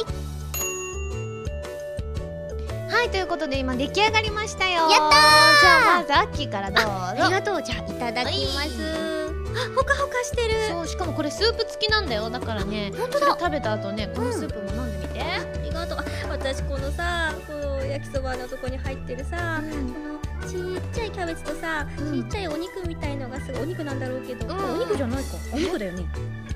[2.89, 4.75] はいということで今出来上がりましたよ。
[4.75, 5.09] やったー。
[5.09, 6.89] じゃあまずアッキーからどうぞ。
[6.89, 7.61] ありがとう。
[7.61, 9.20] じゃあ、いただきます。
[9.55, 10.67] あ、ほかほかしてる。
[10.69, 12.29] そうしかもこれスープ付きなんだよ。
[12.29, 13.37] だからね本当だ。
[13.39, 15.99] 食べた後ねこのスープも飲んでみて、ありがとう。
[15.99, 20.09] あ私このさ、この焼きそばのとこに入ってるさ、この
[20.47, 22.23] ちっちゃいキャベツとさ、うん。
[22.23, 24.61] ちっちゃいお肉みたいのがすごいお肉なんだろうけど、うん。
[24.61, 25.37] あお肉じゃないか。
[25.53, 26.05] お肉だよね。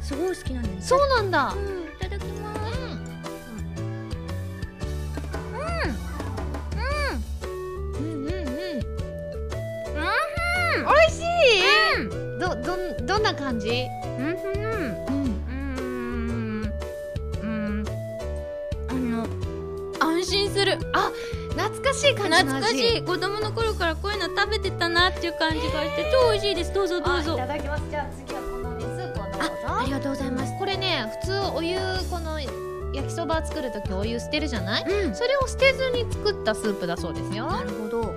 [0.01, 0.81] すごい好きなんだよね。
[0.81, 1.53] そうなんだ。
[1.53, 1.59] うん。
[1.59, 2.59] いただきます。
[2.79, 2.95] うん。
[7.99, 8.15] うん。
[8.15, 8.29] うん。
[10.85, 11.14] 美味しい、
[12.49, 13.87] どどどんな感じ？
[14.19, 14.35] うんうん
[15.07, 16.71] うん
[17.41, 17.85] うん。
[18.89, 19.27] あの
[19.99, 21.11] 安心するあ
[21.55, 31.77] 懐かしい感じの味懐かしい子供の頃からこういうの食べてたなっていう感じがして超美味しいですどうぞどうぞいただきますじゃあ次はこのねスープをどうぞありがとうございますこれね普通お湯
[32.09, 35.15] この焼きそば作る時お湯捨てるじゃないうん。
[35.15, 38.13] それを捨てずに作ったスープだそうですよなるほど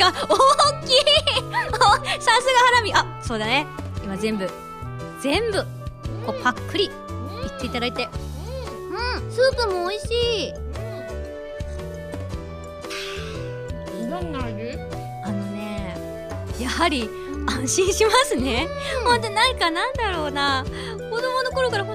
[0.00, 0.12] が大
[0.86, 0.96] きい。
[1.46, 1.78] お
[2.20, 2.92] さすがハラミ。
[2.94, 3.66] あそうだね。
[4.02, 4.50] 今全部
[5.20, 5.62] 全部
[6.26, 6.90] こうパックリいっ
[7.60, 8.08] ていただいて。
[8.08, 9.30] うん。
[9.30, 10.12] スープも美味し
[10.48, 10.54] い。
[14.10, 14.32] どん。
[14.32, 14.78] な味？
[15.24, 15.96] あのね
[16.58, 17.08] やはり
[17.46, 18.68] 安心しますね、
[19.04, 19.20] ほん。
[19.20, 20.64] となんかなんだろうな。
[21.10, 21.94] 子供の頃からほ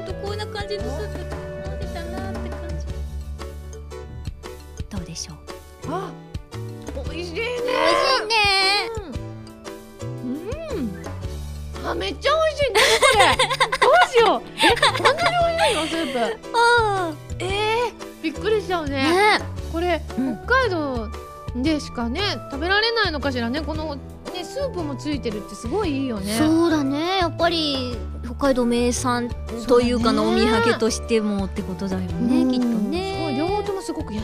[16.06, 18.96] ープあえー、びっくりしちゃうあね。
[19.40, 19.40] ね。
[19.72, 20.38] これうん。
[20.46, 21.10] 北海道
[21.56, 23.62] でしかね食べられないのかしらね。
[23.62, 24.02] このね
[24.44, 26.34] スープもついてるってすごいいいよね。
[26.34, 27.20] そうだね。
[27.20, 29.30] やっぱり北海道名産
[29.68, 32.52] というかのお土産としてもってことだよね、うん。
[32.52, 33.05] きっとね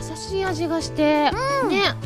[0.10, 1.32] 優しい味がして、ね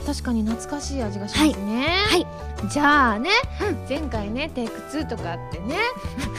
[0.05, 1.87] 確かに懐かしい味がしますね。
[2.09, 2.27] はい。
[2.69, 3.29] じゃあね、
[3.61, 3.85] うん。
[3.87, 5.75] 前回ねテイク2とかあってね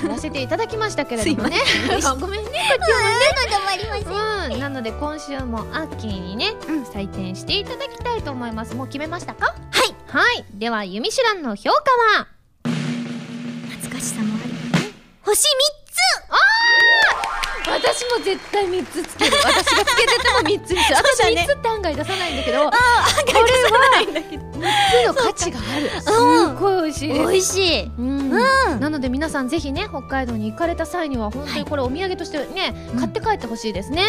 [0.03, 1.57] やらせていただきましたけれどもね。
[2.21, 2.51] ごめんね
[3.51, 4.61] 頑張りますうん。
[4.61, 6.83] なので今週もアッキーにね、うん。
[6.85, 8.75] 採点していただきたいと思います。
[8.75, 9.47] もう決めましたか？
[9.47, 9.95] はい。
[10.09, 10.45] はい。
[10.55, 11.79] ではユミシュランの評価
[12.21, 12.27] は？
[12.65, 14.53] 懐かかしさもあり
[15.23, 15.43] 星
[17.67, 19.37] 私も絶対3つつける。
[19.45, 20.97] 私がつけてても3つにする。
[20.97, 21.47] 私そうだね。
[21.49, 22.59] 3つって案外出さないんだけど。
[22.59, 24.45] 3つああこれはないんだけど。
[24.45, 25.89] 3つの価値がある。
[26.01, 27.21] すっごい美味しいです。
[27.21, 27.91] 美味しい。
[27.99, 28.31] うん。
[28.31, 28.81] うん。
[28.81, 34.03] なので皆さんぜひね北海道に行かれた際には本当にこれお土産としてね、買って帰ってほしいですね、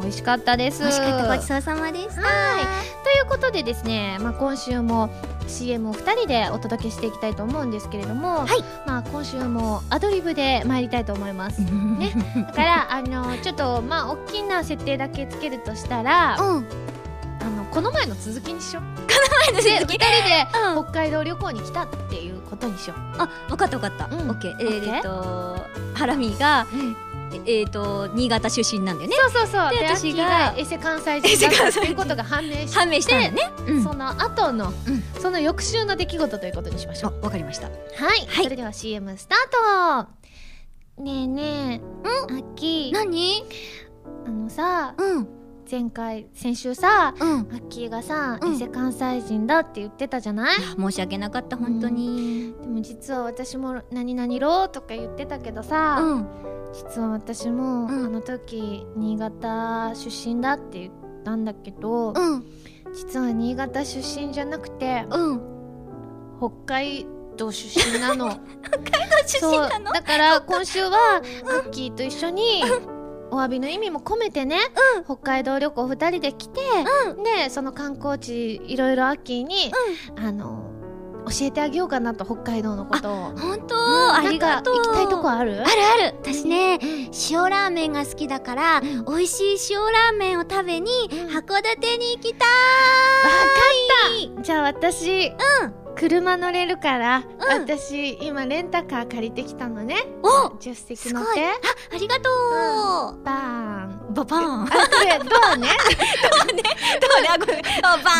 [0.00, 0.80] 美味しかったです。
[0.82, 2.22] 美味しかったごちそうさまでした。
[2.22, 2.64] はい。
[3.04, 5.10] ということでですね、まあ、今週も
[5.46, 8.62] CM を2人でお届けしていきたいと思うんですけれども、はい。
[8.86, 11.60] まあ、今週もアドリブで参りたいと思います。
[11.98, 12.12] ね、
[12.48, 16.66] だからあのちょっとまあ大きな設定だけつけるとしたら、あうん。
[17.56, 19.27] のこの前の続きにしよう。
[19.52, 19.98] で2人で
[20.76, 20.84] うん。
[20.84, 22.98] 北海道旅行に来たっていうことにしよう。
[23.18, 24.30] あ分かった分かった、うん。
[24.30, 24.56] オッケー。
[24.60, 26.66] えーー、っとハラミが
[27.46, 29.16] ええーっと新潟出身なんだよね。
[29.16, 29.70] そうそうそう。
[29.70, 33.82] でで私がエセ関西人だったっていうことが 判明して、判明したんだよね、うん。
[33.82, 35.04] その後の、うん。
[35.20, 37.14] その翌週の出来事ということにしましょう。
[37.22, 37.66] あわかりました。
[37.68, 37.72] は
[38.14, 38.44] い、はい。
[38.44, 40.06] それでは CM スター
[40.96, 41.02] ト。
[41.02, 41.80] ねえねえ。
[42.06, 43.44] あき何？
[44.26, 45.37] あのさうん
[45.70, 47.28] 前回先週さうん。
[47.40, 48.54] アッキーがさ、うん。
[48.54, 50.56] エセ関西人だって言ってたじゃない？
[50.78, 52.54] 申し訳なかった本当に。
[52.62, 56.26] でも実は私も何々ろとか言ってたけどさ、うん。
[56.72, 57.88] 実は私も、うん。
[58.06, 60.92] あの時新潟出身だって言っ
[61.24, 62.44] たんだけど、うん。
[62.94, 65.40] 実は新潟出身じゃなくてうん。
[66.38, 68.38] 北海道出身なの。
[69.26, 69.92] 出身なの？
[69.92, 71.20] だから今週はア
[71.66, 72.62] ッキーと一緒に
[73.30, 74.58] お詫びの意味も込めてね、
[75.04, 76.60] 北海道旅行2人で来て、
[77.44, 79.72] でその観光地いろいろアッキーに、
[80.16, 80.64] あの
[81.26, 83.16] 教えてあげようかなと北海道のことを。
[83.36, 84.76] 本当、うんありがとう。
[84.76, 85.60] 行きたいとこある？
[85.60, 85.70] ある
[86.06, 86.14] ある。
[86.22, 86.78] 私ね
[87.30, 91.28] 塩ラーメンが好きだから、美味しい塩ラーメンを食べにうん。
[91.28, 92.48] 函館に行きたい。
[92.48, 93.44] わか
[94.34, 94.42] った。
[94.42, 95.32] じゃあ私、
[95.98, 97.62] 車乗れるから、うん。
[97.64, 99.96] 私今レンタカー借りてきたのね。
[100.22, 101.50] お助手席乗って。
[101.92, 104.14] ありがとう、バーン。
[104.14, 104.62] ババーン。
[104.62, 105.68] あこれドアね。
[105.68, 106.62] どうね。
[107.28, 107.62] あごめん。
[107.82, 108.10] あバ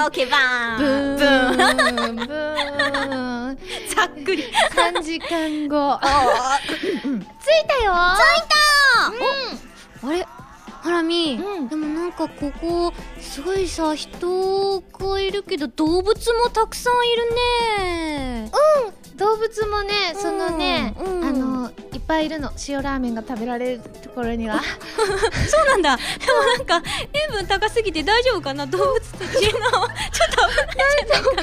[0.00, 0.04] ーン。
[0.04, 0.78] オッケーバーン。
[0.78, 1.16] ブーン。
[1.16, 2.16] ブーン。
[2.16, 3.58] ブーン。
[3.94, 4.44] ざっくり。
[4.74, 5.98] 3時間後。
[6.00, 6.72] あ着
[7.04, 7.92] いたよ。
[7.92, 8.18] あ
[10.10, 10.26] れ？
[10.84, 11.68] ハラミ、うん。
[11.68, 17.34] でもなんかここすごいさ人がいるけど動物もたくさんいる
[18.44, 18.50] ね。
[19.16, 21.20] 動物もねそのね、うん。
[21.20, 22.50] うんあのいっぱいいるの。
[22.68, 24.60] 塩ラーメンが食べられるところには。
[25.48, 25.96] そうなんだ。
[25.96, 26.82] でもなんか
[27.14, 28.66] 塩分高すぎて大丈夫かな？
[28.66, 31.42] 動物たちのちょっと危ないんじゃないか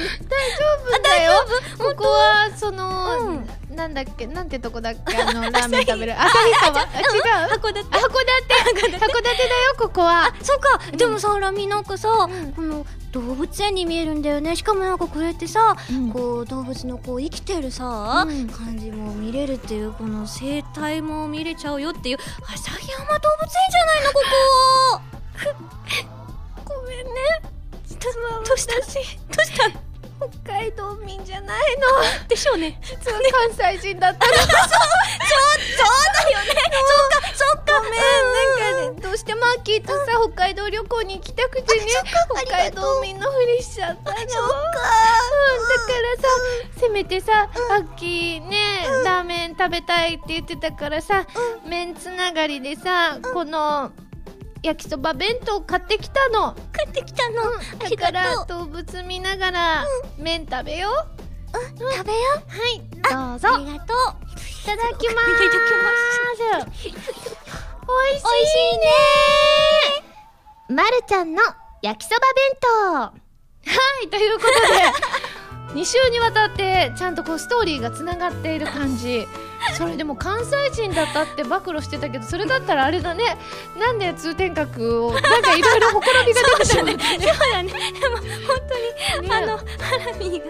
[1.02, 1.32] だよ
[1.78, 6.12] ここはその、うんなんだっけなんてとこだっけあのラーメン食べる？
[6.12, 6.28] 旭
[6.60, 7.20] 川あ違う。
[7.48, 7.80] 函館。
[7.80, 8.98] 函館？
[8.98, 9.74] 函館だよ。
[9.78, 10.32] ここは。
[10.42, 12.52] そっか、でもさハラミなんかさ、ん。
[12.52, 14.56] この動物園に見えるんだよね。
[14.56, 16.10] しかもなんかこれってさ、うん。
[16.10, 18.48] こう動物のこう生きてるさ、うん。
[18.48, 24.20] 感じも見れるっていうこの生態も見れちゃうよっていう旭山動物園じゃないのこ
[26.64, 26.74] こ。
[26.74, 27.12] ごめんね。
[27.88, 27.96] ど
[28.44, 28.74] どうした？
[28.74, 29.91] どうした？
[30.44, 32.28] 北海道民じゃないの。
[32.28, 32.78] でしょうね。
[32.82, 36.54] 実は関西人だったの そうだよね。
[36.54, 37.72] そっかそっか。
[37.72, 41.86] ごめんなんかねどうしてもアッキーとさ北海道旅行に行きたくてね
[42.44, 44.16] 北海道民のふりしちゃったの。
[44.16, 44.26] そっか。
[44.26, 44.62] うん
[45.62, 46.28] だからさ
[46.80, 51.24] せめてさアッキーねラーメン食べたいって言ってたからさ
[51.66, 53.92] 麺つながりでさこの
[54.62, 56.54] 焼きそば弁当買ってきたの。
[56.72, 59.84] 帰ってきたの、あだりがから動物見ながら
[60.18, 61.22] 麺食べよう。
[61.76, 62.80] 食べよはい。
[63.02, 63.48] どうぞ。
[63.48, 64.32] うありがとう。
[64.62, 66.88] いただきまーす。
[67.82, 68.86] 美味しいしいね。
[70.68, 71.42] まるちゃんの
[71.82, 72.68] 焼きそば弁当。
[72.94, 73.12] は
[74.04, 79.26] い、ということで、 2週にわたってちゃんとこうストーリーがつながっている感じ。
[79.76, 83.36] それでも関西人だったって暴露してたけど、それだったらあれだね。
[83.78, 86.92] なんで通天閣を、 なんかいろいろほころびが出てたね。
[86.98, 87.72] そうだね。
[88.00, 88.26] でも本
[89.18, 89.34] 当に、ね。
[89.34, 89.64] あのハ
[90.10, 90.46] ラミが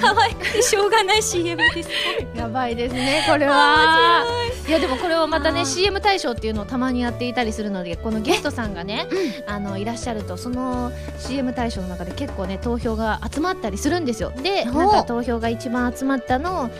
[0.00, 1.90] 可愛くてしょうがない CM です。
[2.34, 4.24] やばいですね、これは。
[4.66, 4.70] い。
[4.70, 9.06] やでもこれはまたね CM 大賞っていうのをたまにやっていたりするのでこのゲストさんがね、
[9.46, 14.32] あのいらっしゃるとその CM 大賞の中で結構ね投票が集まったりするんですよ。
[14.42, 16.70] でおなんか投票が一番集まったのを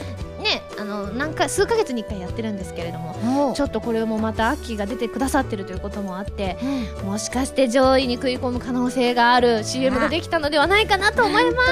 [0.43, 6.57] ねあの何回数ヶ月に1回やってるんですけれどもちょっとこれもまたアッキーが出てくださってるということもあって
[7.05, 11.63] もしかして上位に食い込む可能性がある CM ができたのではないかなと思いま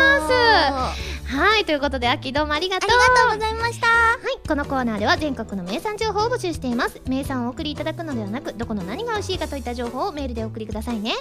[0.94, 1.14] す。
[1.24, 7.00] はいということでアッキーどうもありがとうありがとうございましたはい、このコーナーでは全国の名産情報を募集しています。
[7.07, 11.12] 名産をお送りいただくのではなく、どこの何が美味しいかといった情報をメールでお送りくださいね。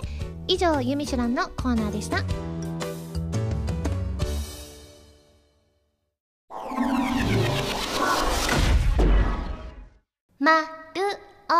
[0.48, 2.24] 以上、ゆみしゅらんのコーナーでした。
[10.44, 10.66] まる
[11.48, 11.56] おた。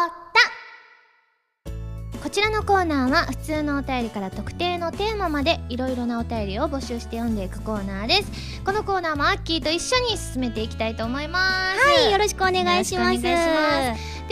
[2.22, 8.62] こちらのコーナーは普通のお便りから特定のテーマまでいろいろなお便りを募集して読んでいくコーナーです。
[8.66, 11.80] このコーナーもアッキーと一緒に進めていきたいと思います。
[11.80, 13.22] はいよろしくお願いします。
[13.22, 13.30] で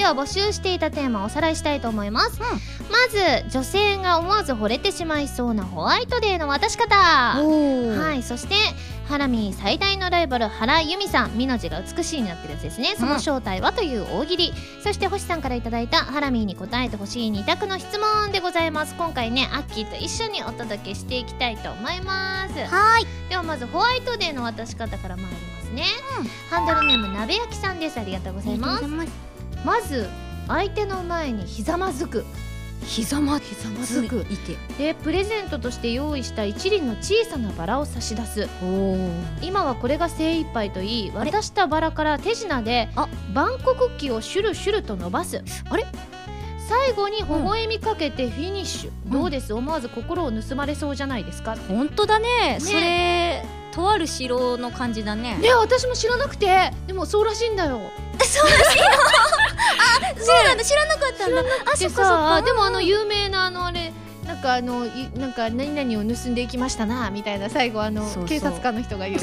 [0.03, 2.47] は募集していたテーマをおさらいしたいと思います、ま
[3.07, 3.17] ず
[3.51, 6.95] 女性が思わず惚れてしまいそうなホワイトデーの渡し方。
[6.95, 8.55] はいいそして
[9.07, 12.95] ハラミ最大のライバル原由美さん「みの字が美しい」になってるやつですね。
[12.97, 18.95] その正体はという大喜利、そして星さんからいただいたハラミに答えてほしい2択の質問でございます。
[18.95, 22.53] 今回ねアッキーと一緒にお届けしていきたいと思います。
[22.73, 23.07] はい。
[23.29, 25.85] ではまずホワイトデーの渡し方から参りますね、
[26.49, 27.99] ハンドルネーム鍋焼きさんです。
[27.99, 28.85] ありがとうございます。
[29.65, 30.09] まず
[30.47, 32.25] 相手の前にひざまずく
[32.85, 34.57] ひざまひざまずくいて。
[34.77, 38.49] でプレゼントとして用意した一輪の小さなバラを差し出す。
[39.41, 43.07] 今はこれが精一杯と言い渡したバラから手品であ。
[43.33, 45.43] バンコクッキーをシュルシュルと伸ばす。
[45.69, 45.85] あれ？
[46.67, 49.11] 最後に微笑みかけてフィニッシュ、ん。
[49.11, 49.53] どうです？
[49.53, 52.57] 思わず心を盗まれそうじゃないですか、本当だね。
[52.59, 55.37] それとある城の感じだね。
[55.37, 56.71] ね私も知らなくて。
[56.87, 57.79] でもそうらしいんだよ。
[58.19, 58.85] そうらしいの？
[58.85, 58.89] あ
[60.17, 60.63] そうなんだ。
[60.63, 61.41] 知らなかったんだ。
[61.73, 63.91] あでさでもあの有名なあのあれ
[64.25, 69.19] なんかあのいなんか何々を盗んでいきましたなみたいな最後あの警察官の人が言う。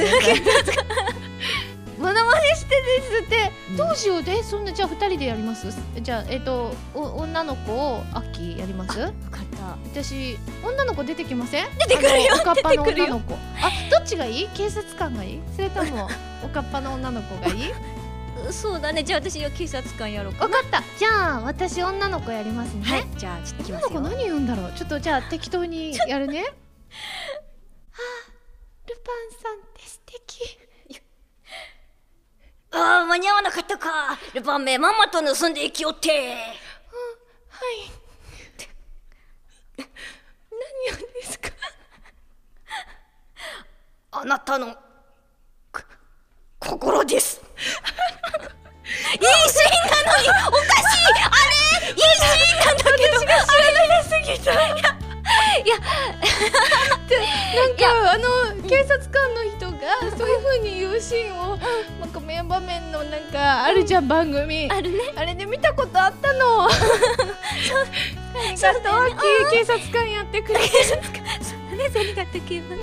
[1.99, 5.67] モノマネしてですって、どうしようでそんなじゃあ二人でやります？
[6.01, 8.97] じゃあえっ、とお女の子をアッキーやります？
[8.97, 9.77] 分かった。
[9.93, 11.67] 私女の子出てきません？
[11.77, 12.37] 出てくるよ。
[12.41, 13.35] おかっぱの女の子。
[13.35, 13.39] あ
[13.91, 14.49] どっちがいい？
[14.51, 15.41] 警察官がいい？
[15.57, 16.09] それとも
[16.45, 17.73] おかっぱの女の子がいい？
[18.53, 19.03] そうだね。
[19.03, 20.83] じゃあ私は警察官やろうかわかった。
[20.99, 22.83] じゃあ私女の子やりますね。
[22.85, 23.07] はい。
[23.17, 24.73] じゃあちょっと女の子何言うんだろう。
[24.73, 26.43] ちょっとじゃあ適当にやるね。
[26.43, 26.47] は
[27.93, 30.59] あルパンさんって素敵。
[32.71, 34.19] ああ間に合わなかったか。
[34.35, 36.11] ルパンめママと盗んでいきよって。
[36.11, 37.91] はい。
[39.79, 39.87] 何
[40.97, 41.49] をですか？
[44.11, 44.75] あなたの
[45.73, 45.83] こ
[46.59, 47.41] 心です
[48.89, 51.11] いいシーンなのにおかしい。
[51.25, 54.63] あれいいシーンなんだけど私が知らなすぎたいや
[55.65, 55.75] いや
[57.55, 58.29] なんかあの
[58.69, 59.79] 警察官の人が
[60.17, 61.57] そういう風に言うシーンを
[62.01, 64.69] なんか名場面のなんかあるじゃん番組。
[64.71, 65.13] あるね。
[65.17, 66.65] あれで見たことあったの。
[66.65, 66.69] あ
[68.55, 70.67] りがとうアッキー警察官やってくれて
[71.79, 72.77] ねそれだったけどね。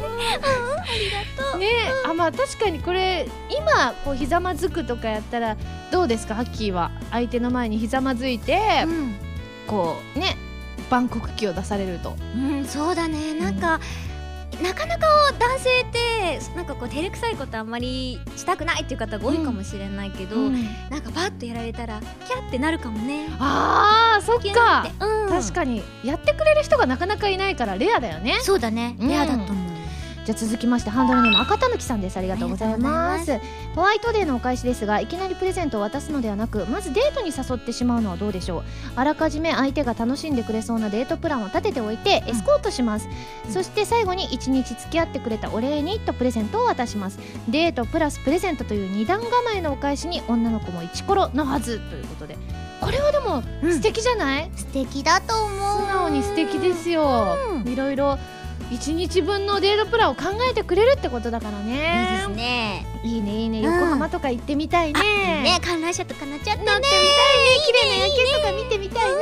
[1.59, 1.67] ね
[2.05, 5.57] あまあ確かにこれ今こうひざまずくとかやったら
[5.91, 6.39] どうですか？
[6.39, 6.91] アッキーは。
[7.11, 9.15] 相手の前にひざまずいて、うん。
[9.67, 10.37] こうね
[10.89, 12.15] バンコク機を出されると。
[12.35, 13.33] うん、そうだね。
[13.33, 13.79] なんか、
[14.61, 15.05] なかなか
[15.37, 20.35] 男性ってなんかこう照れくさいことあんまりしたくないっていう方が多いかもしれないけど、
[20.89, 23.27] なんかバッとやられたらキャってなるかもね。
[23.39, 24.87] あーそっか。
[24.99, 25.83] うん、確かに。
[26.03, 28.37] やってくれる人がなかなかいないからレアだよね。
[28.41, 28.95] そうだね。
[28.99, 29.64] うんレアだと思う、
[30.25, 32.17] じゃあ続きましてハンドルネーム赤たぬきさんです。
[32.17, 33.31] ありがとうございます。
[33.31, 33.39] あ
[33.75, 38.63] ホワイトデーのお返しですがいきなりプレゼントを渡すのではなくまずデートに誘ってしまうのはどうでしょう？
[38.95, 47.19] あらかじめ相手が楽しんでくれそうなデートプランを立てておいてエスコートします、うんそして最後に1日付き合ってくれたお礼にとプレゼントを渡します。
[47.47, 52.37] デートプラスプレゼントという二段構えのお返しに女の子もイチコロのはずということで。
[52.81, 53.73] これはでもうん。
[53.73, 55.81] 素敵じゃない、素敵だと思う。
[55.81, 57.71] 素直に素敵ですよ、うん。
[57.71, 58.17] いろいろ
[58.71, 62.85] 1日分のデートプランを考えてくれるってことだからいいねですね。
[63.03, 63.59] いいねいいね。
[63.59, 63.65] うん。
[63.65, 65.01] 横浜とか行ってみたいね、
[65.43, 66.71] ね観覧車とか乗っちゃってね。
[66.71, 67.05] 乗ってみたいね。
[67.65, 69.21] 綺麗な夜景とか見てみたいね、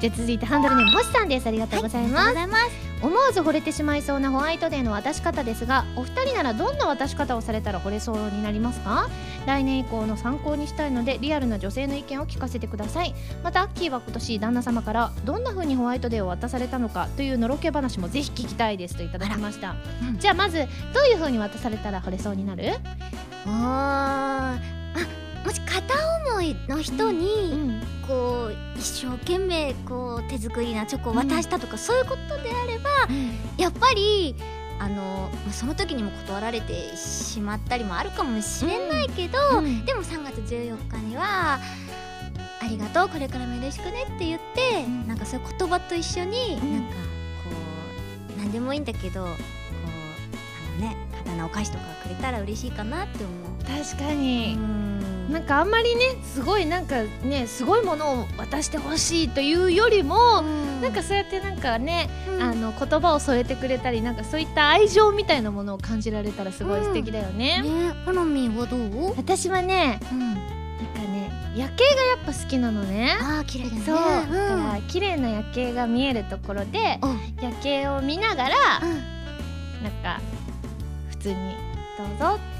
[0.00, 1.46] じゃあ続いてハンドルネーム星さんです。
[1.46, 9.08] ありがとうございます、ありがとうございます思わず惚れてしまいそうなホワイトデーの渡し方ですがお二人ならどんな渡し方をされたら惚れそうになりますか？
[9.46, 13.14] 来年以降の参考にしたいのでリアルな女性の意見を聞かせてください。
[13.42, 20.18] またアッキーは今年旦那様からどんな風にホワイトデーを渡されたのかというのろけ話もぜひ聞きたいですといただきました、うん。
[20.18, 20.58] じゃあまず
[20.92, 22.64] どういう風に渡されたら惚れそうになる？
[23.46, 24.58] あ
[25.44, 26.09] もし片思
[26.42, 32.90] いの人に、んこう一生懸命こう手作りなチョコを渡したとか、そういうことであれば
[33.56, 34.34] やっぱり
[34.80, 39.84] あのまあその時にも断られてしまったりもあるかもしれないけど、うん。
[39.84, 41.60] でも3月14日には
[42.62, 45.06] 「ありがとうこれからもよろしくね」って言って、うん。
[45.06, 46.72] なんかそういう言葉と一緒に、うん。
[46.72, 47.00] なんかこ
[48.36, 49.32] う何でもいいんだけどこう
[50.78, 53.84] あのね刀お菓子とかくれたら嬉しいかなって思う。
[53.84, 60.42] 確かに、うんなんかあんまりねすごいなんかねすごいものを渡してほしいというよりも、
[60.82, 62.42] なんかそうやってなんかね、うん。
[62.42, 67.62] あの言葉を添えてくれたりなんかそういった愛情みたいなものを感じられたらすごい素敵だよね。
[67.62, 69.14] ね、好みはどう？
[69.16, 70.40] 私はねうん、なんか
[70.94, 73.16] かね夜景がやっぱ好きなのね。
[73.20, 73.82] ああ綺麗だよね。
[73.84, 74.32] そう、ん。
[74.32, 77.44] だから綺麗な夜景が見えるところでうん。
[77.44, 80.20] 夜景を見ながらなんか
[81.10, 81.34] 普通に
[81.98, 82.59] 「どうぞ」って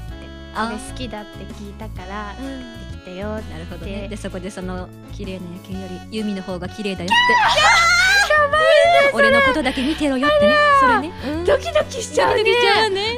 [0.53, 2.91] これ好きだって聞いたからうん。
[2.91, 3.53] できたよ」って。
[3.53, 7.15] なるほどでねでそこでその綺麗な夜景よりユミの方が綺麗だよって。
[9.13, 10.53] 俺のことだけ見てろよってね。
[10.79, 11.11] それね。
[11.27, 11.45] うん。
[11.45, 12.43] ドキドキしちゃうね。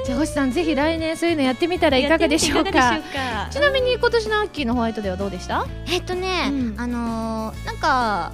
[0.06, 3.00] じゃあ星さんぜひ来年そういうのやってみたらいかがでしょうやか。
[3.52, 5.66] ちなみに今年のアッキーのホワイトデーはどうでした？
[5.88, 6.76] えっとね、うん。
[6.78, 8.32] あのーなんか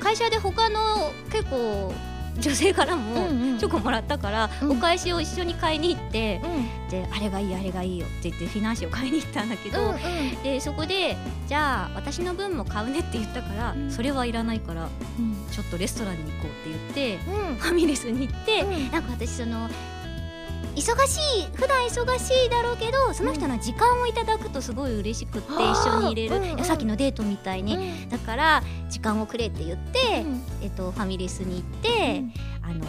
[0.00, 1.92] 会社で他の結構
[2.40, 3.28] 女性からも
[3.58, 4.70] チョコもらったから、うん。
[4.72, 6.90] お返しを一緒に買いに行ってうん。
[6.90, 9.94] であれがいいあれがいいよって言ってフィナンシェを買いに行ったんだけど、
[10.42, 11.16] でそこで
[11.46, 13.90] じゃあ私の分も買うねって言ったから、うん。
[13.90, 14.88] それはいらないから
[15.52, 17.56] ちょっとレストランに行こうって言ってうん。
[17.56, 18.90] ファミレスに行って、うん。
[18.90, 19.68] なんか私その
[20.80, 28.08] 忙しい普段忙しいだろうけどその人の時間をいただくとすごい嬉しくって、うん一緒に入れる、うんうんさっきのデートみたいに、うん。
[28.08, 30.42] だから時間をくれって言って、うん。
[30.62, 32.22] えっと、ファミレスに行って、
[32.62, 32.84] あの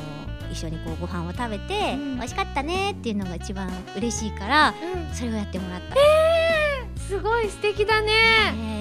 [0.52, 2.16] 一緒にこうご飯を食べて、うん。
[2.18, 4.74] 美味しかったねっていうのが一番嬉しいから
[5.10, 5.16] うん。
[5.16, 5.96] それをやってもらった。
[7.02, 8.12] すごい素敵だね。
[8.56, 8.81] い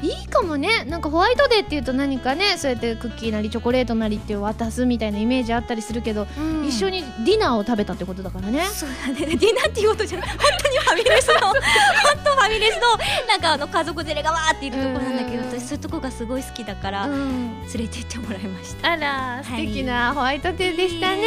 [0.00, 0.84] いやいかもね。
[0.84, 6.64] なんかホワイトデーっていうと何かねそうやってクッキーなりチョコレートなりって渡すみたいなイメージあったりするけど、うん。
[6.66, 8.64] 一緒にディナーを食べたってことだからね。
[8.66, 9.26] そうだね。
[9.26, 11.54] ディナーっていうことじゃない本当にファミレスの 本
[12.24, 12.80] 当ファミレスの
[13.28, 17.60] なんかあの家族連れがわーっているところなんだけど、私そういうとこがすごい好きだから、うん。
[17.62, 18.92] 連れてってもらいました。
[18.92, 19.66] あら素はい。
[19.66, 21.22] 敵なホワイトデーでしたね、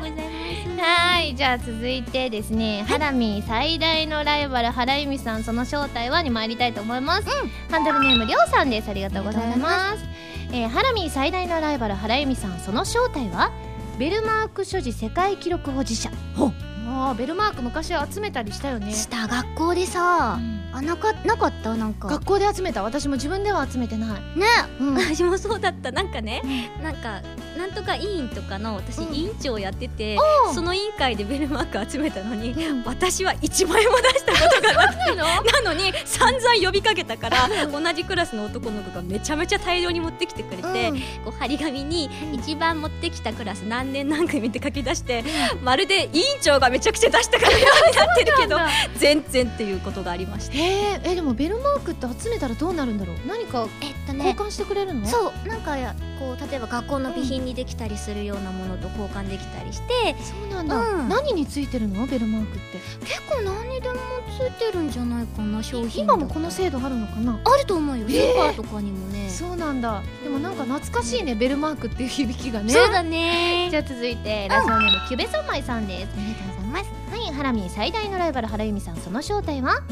[0.00, 0.47] ありがとうございます。
[0.78, 7.28] はいじゃあ続いてですね、ハラミ最大のライバル原由美さんその正体はに参りたいと思います、
[7.70, 8.88] ハンドルネームりょうさんです。
[8.88, 10.04] ありがとうございます。
[10.52, 13.50] えーハラミ最大のライバル原由美さんその正体は？
[13.98, 16.10] ベルマーク所持世界記録保持者。
[16.36, 16.52] ほ
[16.86, 20.38] あーベルマーク昔集めたりしたよね、した学校でさ。
[20.38, 21.74] う、んあなかなかった？
[21.76, 22.08] なんか。
[22.08, 22.82] 学校で集めた？
[22.82, 24.46] 私も自分では集めてない、ね、
[24.80, 24.94] うん。
[24.94, 25.92] 私もそうだった。
[25.92, 26.42] なんかね、
[26.82, 27.22] なんか
[27.56, 29.14] なんとか委員とかの私うん。
[29.14, 30.16] 委員長やってて、
[30.46, 32.84] うんその委員会でベルマーク集めたのに、うん。
[32.84, 35.16] 私は1万円も出したことがなくて。
[35.16, 35.24] な
[35.64, 35.72] の？
[35.74, 40.92] に散々呼びかけたから同じクラスの男の子がめちゃめちゃ大量に持ってきてくれて、
[41.24, 45.24] こう張り紙に一番持ってきたクラス何年何組って書き出して、
[45.62, 48.56] まるで委員長がめちゃくちゃ出したかのようになってるけど
[48.96, 50.64] 全然っていうことがありました。
[50.64, 53.16] えー、えでもベルマークって集めたらどうなるんだろう？
[53.26, 55.48] 何かえっと交換してくれるの、そう。
[55.48, 55.76] なんか
[56.18, 61.08] こう例えば学校の備品にできたりするようなものと交換できたりして、そうなんだ、うん。
[61.08, 62.06] 何についてるの？
[62.06, 62.78] ベルマークって。
[63.06, 63.94] 結構何にでも
[64.38, 67.38] ついてるんじゃないかな商品今もこの制度あるのかな？
[67.44, 68.08] あると思うよ。
[68.08, 68.32] スえー。
[68.32, 70.02] ーパーとかにもね、そうなんだ。
[70.24, 72.72] でもなんか懐かしいねベルマークっていう響きがね。
[72.72, 73.68] そうだね。
[73.70, 76.08] じゃあ続いてラジオネームキュベソンマイさんです。
[76.14, 76.90] ありがとうございます。
[77.10, 78.96] はいハラミー最大のライバル原由美さん。
[78.96, 79.82] その正体は、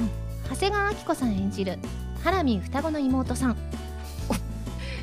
[0.48, 1.78] 長谷川明子さん演じる
[2.22, 3.56] ハラミー双子の妹さん。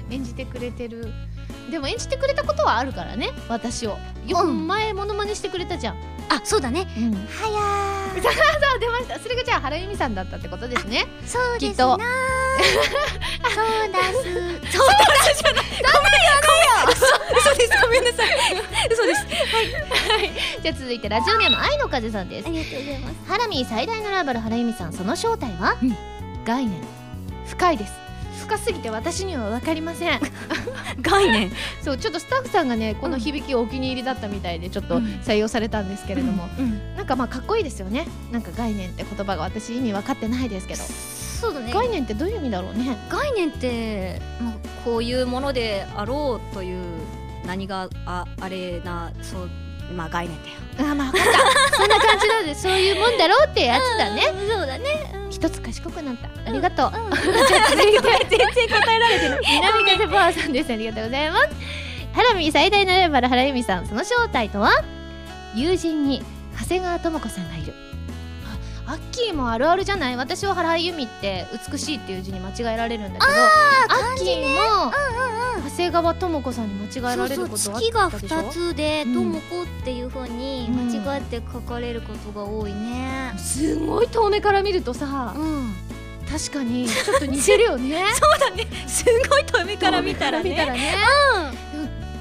[0.09, 1.11] 演じてくれてる。
[1.71, 3.97] でも演じてくれたことはあるからね私を。
[4.27, 5.95] よくうん前モノマネしてくれたじゃん、
[6.29, 6.87] あそうだね。
[6.97, 8.29] うん、はや そ
[8.75, 11.05] う出ましたそれがじゃあ原由美さんだったってことですね。
[11.23, 11.97] ーそうきっと
[12.53, 14.77] そうだす。
[14.77, 14.95] そうだ
[15.33, 18.27] すじゃないごめんごめん嘘嘘ですごめんなさい。
[18.91, 19.25] 嘘です。
[20.61, 22.47] じゃあ続いてラジオネーム愛の風さんです。
[22.47, 23.15] ありがとうございます。
[23.27, 25.95] ハラミー最大のライバル原由美さんその正体は、うん。
[26.45, 26.81] 概念。
[27.47, 27.93] 深いです。
[28.45, 30.19] 深すぎて私には分かりません。
[31.01, 31.51] 概念。
[31.81, 35.03] そうちょっとスタッフさんがねこの響きお気に入りだったみたいでちょっとうん。
[35.23, 38.07] 採用されたんですけれども、うんなんかまあかっこいいですよね。
[38.31, 40.83] なんか概念って言葉が私意味分かってないですけど、
[41.43, 41.73] そうだね。
[41.73, 42.97] 概念ってどういう意味だろうね。
[43.09, 44.53] 概念って、まあ、
[44.85, 46.83] こういうものであろうという
[47.45, 49.49] 何がああれなそう
[49.93, 50.91] まあ概念だよ。
[50.91, 51.31] あまあ分かっ
[51.69, 51.77] た。
[51.77, 54.21] そんな感じなんでそういうもんだろうってやつだね。
[54.23, 55.13] そうだね。
[55.29, 56.29] 一つ賢くなった。
[56.49, 56.93] ありがとう、うん。
[56.93, 59.39] じゃあ続いて全然答えられてない。
[59.41, 60.71] 南風パワーさんです。
[60.71, 61.49] ありがとうございます。
[62.13, 63.87] ハラミ最大のライバル原由美さん。
[63.87, 64.71] その正体とは？
[65.55, 66.23] 友人に
[66.57, 67.73] 長谷川智子さんがいる。
[67.73, 67.92] あ
[68.86, 70.17] アッキーもあるあるじゃない？
[70.17, 74.91] 私は原由美って美しいっていう字に間違えられるんだけどアッキーも
[75.69, 79.13] 長谷川智子さんに間違えられることあそうそう月がったでしょ2つで「うん。
[79.13, 83.34] ともこ」っていうふうに間違って書かれることが多いね。
[83.38, 85.73] すごい遠目から見るとさうん。
[86.29, 88.03] 確かにちょっと似てるよね。
[88.19, 88.67] そうだね。
[88.88, 90.49] すごい遠目から見たらね。
[90.49, 90.95] 遠目から見たらね。
[91.72, 91.72] うん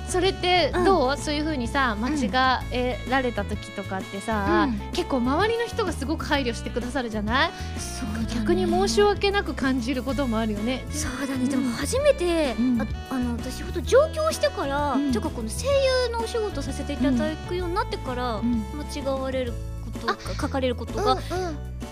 [0.08, 4.78] それってどう、そういう風にさ間違えられた時とかってさ、うん。
[4.92, 7.50] 結構周りの人がすごく配慮してくださるじゃない？
[7.78, 8.26] そね。
[8.34, 10.84] 逆に申し訳なく感じることもあるよね。
[10.90, 11.48] そうだね。
[11.48, 12.82] でも初めて、うん。
[12.82, 15.12] ああの私ほんと上京してから、うん。
[15.12, 15.66] てかこの声
[16.06, 18.64] 優のお仕事させていただくようになってから、うん。
[18.74, 19.52] 間違われる
[19.84, 21.18] ことが書かれることが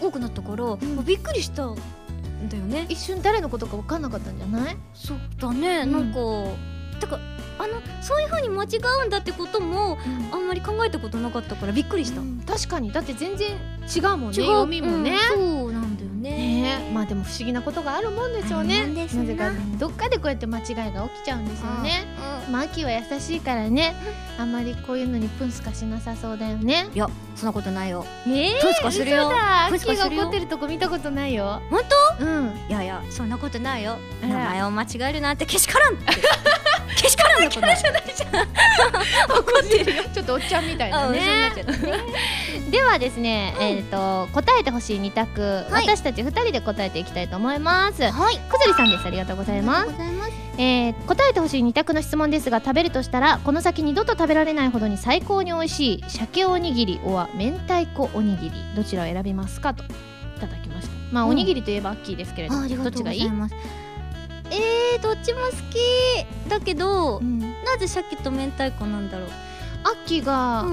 [0.01, 1.67] 多くなったから、びっくりした
[2.49, 2.87] だよね。
[2.89, 4.77] 一瞬誰のことか分かんなかったんじゃない？
[4.95, 6.13] そうだね、うんなん。
[6.13, 6.19] か
[7.01, 7.23] だから
[7.61, 9.99] あのそういう風に間違うんだってことも
[10.33, 12.91] あんまり考えたことなかったからびっくりした、うん確かに。
[12.91, 13.51] だって全然
[13.95, 16.11] 違うもんね読みもね、うんそうなんだよね。
[16.21, 16.83] ね。
[16.89, 18.87] えまあでも不思議なことがあるもんでしょうね。
[18.87, 19.07] な。
[19.07, 19.51] ぜか。
[19.79, 22.07] どっかでこうやって間違いが起きちゃうんですよね。
[22.51, 23.95] まあ秋は優しいからね。
[24.39, 26.89] あんまりこういうのにプンスカしなさそうだよね。
[26.95, 28.05] いやそんなことないよ。
[28.27, 29.29] えプンスカするよ。
[29.29, 29.67] 嘘だ。
[29.71, 30.17] プンスカするよ。
[30.17, 31.63] 秋が怒ってるとこ見たことないよ。
[31.71, 31.81] 本
[32.21, 32.55] うん。
[32.69, 33.97] いやいやそんなことないよ。
[34.23, 36.05] 名前を間違えるなんてけしからんって
[37.03, 37.83] けしからんのことない怒
[39.65, 40.03] ってるよ。
[40.13, 41.21] ちょっとおっちゃんみたいなあね。
[41.21, 41.53] ね
[42.71, 45.41] ではですね、えっ、と答えてほしい二択、
[45.71, 45.87] はい。
[45.87, 48.03] 私たち二人で答えていきたいと思います。
[48.03, 48.37] はい。
[48.49, 49.07] くずりさんです。
[49.07, 49.91] ありがとうございます。
[50.59, 59.87] えー答えてほしい二択の質問ですが食べるとしたらこの先二度と食べられないほどに最高に美味しい鮭おにぎりおは明太子おにぎりどちらを選びますかとい
[60.41, 60.95] ただきました。
[61.13, 61.31] まあ、うん。
[61.31, 63.31] おにぎりといえばアッキーですけれどもどっちがいい？
[64.51, 66.49] えー、どっちも好き。
[66.49, 67.39] だけど、うん。
[67.39, 69.29] なぜ鮭と明太子なんだろう、
[69.85, 70.73] アッキーがうん、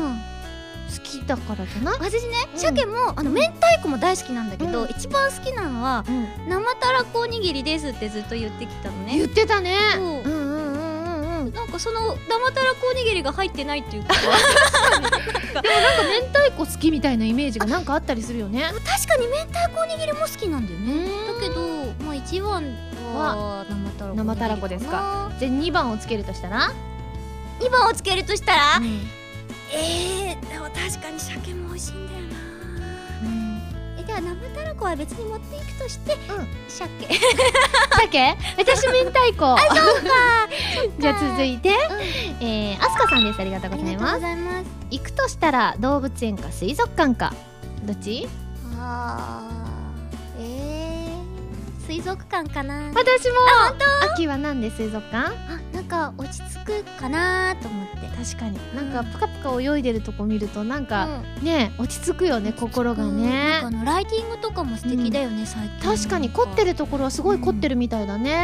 [0.95, 2.59] 好きだからじゃない、私ねうん。
[2.59, 4.89] 鮭も、あの明太子も大好きなんだけど、うん。
[4.89, 6.49] 一番好きなのはうん。
[6.49, 9.77] 生たらこおにぎりですってずっと言ってきたの言ねってたね。
[9.95, 10.03] そう。
[10.03, 11.53] うんうんうんうんうん。
[11.53, 14.13] なんかその生たらこおにぎりが入ってないっていうか。
[15.61, 18.63] でもなんか明太子好きみたいなイメージがなんかあったりするよね。
[18.63, 20.93] 確かに明太子おにぎりも好きなんだよね。
[20.93, 21.39] うん。
[21.39, 21.61] だけど
[22.05, 22.75] まあ一番
[23.15, 23.65] は
[24.15, 25.31] 生たらこですか？
[25.39, 26.71] じゃあ2番をつけるとしたら、
[27.59, 29.07] 2番をつけるとしたら、うん。
[29.73, 32.37] えー、でも確かに鮭も美味しいんだよな。
[33.99, 36.47] えでは生たらこは別に持っていくとして、うん。
[36.69, 36.89] 鮭。
[38.11, 38.37] 鮭？
[38.57, 39.45] 私明太子。
[39.45, 40.11] あそう か。
[40.99, 41.69] じゃあ続いて、
[42.39, 43.39] えー、アスカさんです。
[43.39, 44.21] ありがとうございます。
[44.21, 44.65] ざいます。
[44.91, 47.33] 行くとしたら動物園か水族館か。
[47.83, 48.27] どっち？
[48.79, 49.56] あーえー、
[51.87, 52.91] 水族館かな。
[52.93, 53.35] 私も。
[54.13, 55.33] 秋はなんで水族館？
[55.47, 57.97] あなんか落ち着くかなと思って。
[58.17, 58.59] 確かに。
[58.75, 61.07] なんかプカプカ泳いでるとこ見るとなんか、
[61.39, 61.45] うん。
[61.45, 68.35] ね落ち着くよね心がなんねかあのライティングとかも素敵だよね、最近確かに凝ってるところはすごい凝ってるみたいだね、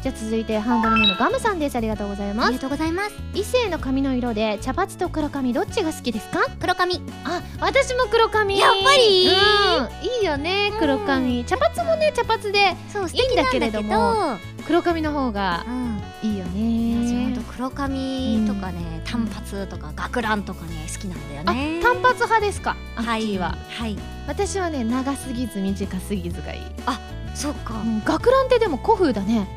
[0.00, 1.76] じゃあ続いてハンドルネームガムさんです。
[1.76, 2.46] ありがとうございます。
[2.46, 3.14] ありがとうございます。
[3.34, 6.46] 異性の髪の色で茶髪と黒髪どっちが好きですか？
[6.60, 7.02] 黒髪。
[7.24, 8.60] あ私も黒髪。
[8.60, 9.26] やっぱり？
[9.26, 10.20] うん。
[10.20, 14.36] いいよね黒髪、茶髪もね茶髪でそう素いいんだけれどもも
[14.68, 16.00] 黒髪の方がうん。
[16.22, 22.76] いいよ私ほん黒髪とかね、単髪とか学ランとかね好きなんだよあね単髪派ですか？
[22.96, 23.36] アはい。
[23.36, 23.56] は。
[23.68, 23.96] はい。
[24.28, 26.62] 私はね長すぎず短すぎずがいい、
[27.34, 29.48] そっか、うん、学ランってでも古風だね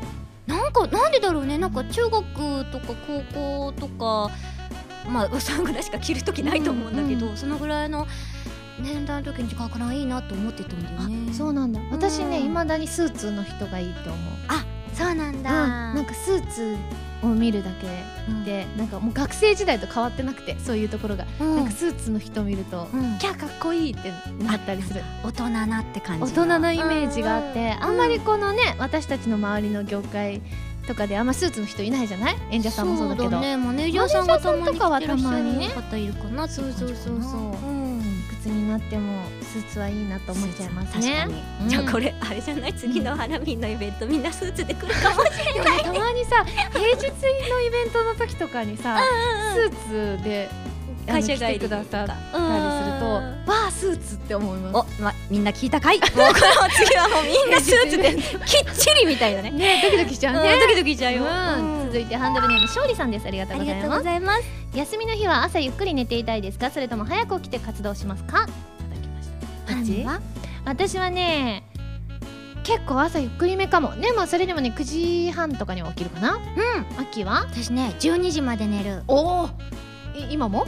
[0.56, 1.58] なんかなんでだろうね。
[1.58, 2.22] なんか中学
[2.70, 4.30] とか高校とか
[5.08, 8.06] まあそのぐらいしか着る時ないと思うんだけど、うんそのぐらいの
[8.80, 11.80] 年代の時に学ランいいなと思ってたんだよあねそうなんだ。
[11.90, 12.46] 私ねうん。
[12.46, 14.32] いまだにスーツの人がいいと思う。
[14.94, 15.50] そうなんうん、だ、
[15.94, 16.76] なんかスーツ
[17.22, 17.86] を見るだけ
[18.44, 21.56] でなんかもう学生時代と変わってなくてそういうところが、うん。
[21.56, 23.18] なんかスーツの人を見ると、うん。
[23.18, 24.12] キャーかっこいいって
[24.44, 25.02] なったりする。
[25.24, 27.84] 大人なって感じ大人なイメージがあって、うん。
[27.84, 30.42] あんまりこのね私たちの周りの業界
[30.86, 32.36] とかであんまスーツの人いないじゃない？
[32.50, 33.40] 演者さんもそうだけど。
[33.40, 33.56] ね。
[33.56, 35.68] マネージャーさんとかはたまにね。
[35.68, 37.81] る方いるかなそうそうそうそう
[38.72, 41.28] なってもスーツはいいなと思っちゃいますね。
[41.62, 41.68] うん。
[41.68, 48.98] じゃあこれあれじゃない次のハラミーのイベントみんなスーツで来るかもしれでもねたまにさ平日のイベントの時とかにさ
[49.54, 50.48] スーツで
[51.06, 55.00] 会社帰り来てくださったりするとうんわあスーツって思います。
[55.00, 55.98] お、ま、みんな聞いたかい？
[56.00, 56.32] もうこの
[56.70, 58.14] 次はもうみんなスーツで
[58.46, 59.50] きっちりみたいなね。
[59.50, 60.52] ねドキドキしちゃうね。
[60.54, 60.60] うん。
[60.60, 63.26] ドキドキしちゃうよ、うん続いてハンドルネーム勝利さんです。
[63.26, 64.02] ありがとうございます。
[64.02, 66.70] ざいます休みの日は朝ゆっくり寝ていたいですか？
[66.70, 68.38] それとも早く起きて活動しますか？
[68.38, 69.28] いただきまし
[70.06, 70.20] た。
[70.64, 71.64] 私はね
[72.64, 73.94] 結構朝ゆっくりめかも。
[73.96, 76.36] でもそれでもね9時半とかには起きるかな。
[76.36, 76.42] うん。
[76.98, 77.44] 秋は？
[77.52, 79.02] 私ね12時まで寝る。
[79.06, 79.50] おお
[80.30, 80.64] 今も？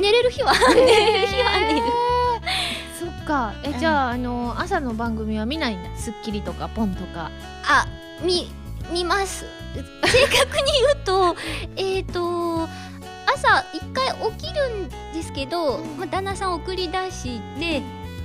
[0.00, 0.52] 寝れる日は？
[0.72, 1.82] 寝れる日は寝る。
[2.96, 3.54] そっか。
[3.64, 7.32] えじゃあ,、あの朝の番組は見ないんだ『スッキリ』とか『ポン』とか。
[7.64, 7.88] あ
[8.22, 8.52] み
[8.90, 9.44] 見ます。
[10.04, 11.36] 正確に言うと
[11.76, 12.68] えっと
[13.26, 17.80] 朝一回起きるんですけど、まあ、旦那さん送り出して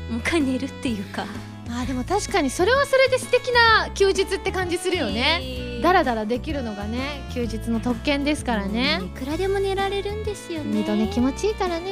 [0.10, 1.26] もう一回寝るっていうか。
[1.70, 9.02] あーでも確かにそれはそれで素敵な休日って感じするよね、だらだらできるのがね休日の特権ですからね。
[9.04, 10.80] いくらでも寝られるんですよね。
[10.80, 11.92] 二度寝気持ちいいからね。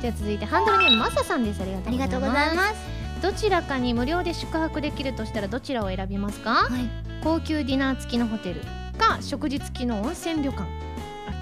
[0.00, 1.60] じゃあ続いてハンドルネームマサさんです。
[1.60, 6.50] ありがとうございますどちらかに無料で宿泊できるとしたらどちらを選びますか？
[6.50, 6.88] はい。
[7.22, 8.62] 高級ディナー付きのホテル
[8.98, 10.66] か食事付きの温泉旅館。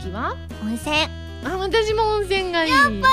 [0.00, 0.36] 秋は？
[0.62, 0.96] 温泉。
[1.44, 2.70] あ私も温泉がいい。
[2.72, 2.96] やっぱり。
[2.96, 3.04] ね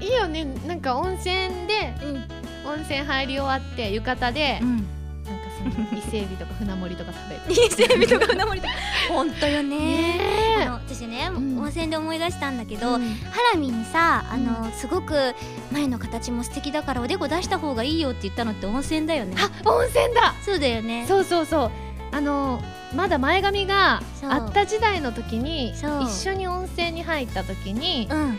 [0.00, 0.04] え。
[0.04, 0.44] いいよね。
[0.66, 2.70] なんか温泉でうん。
[2.70, 4.76] 温泉入り終わって浴衣で、うん。
[5.24, 8.74] なんかその伊勢海老とか船盛りとか食べる伊勢海老とか船盛りとか。
[9.08, 9.78] 本当よね。
[9.78, 11.58] ねあの私ね、ん。
[11.58, 13.14] 温泉で思い出したんだけど、うん。
[13.30, 15.34] ハラミにさあの、すごく
[15.72, 19.36] 前の形も素敵だからおでこ出した方がいいよって言ったのって温泉だよね。
[19.38, 20.34] あ温泉だ。
[20.44, 21.04] そうだよね。
[21.06, 21.70] そうそうそう。
[22.12, 22.62] あの
[22.94, 28.38] まだ前髪があった時代の時に一緒に温泉に入った時にうん。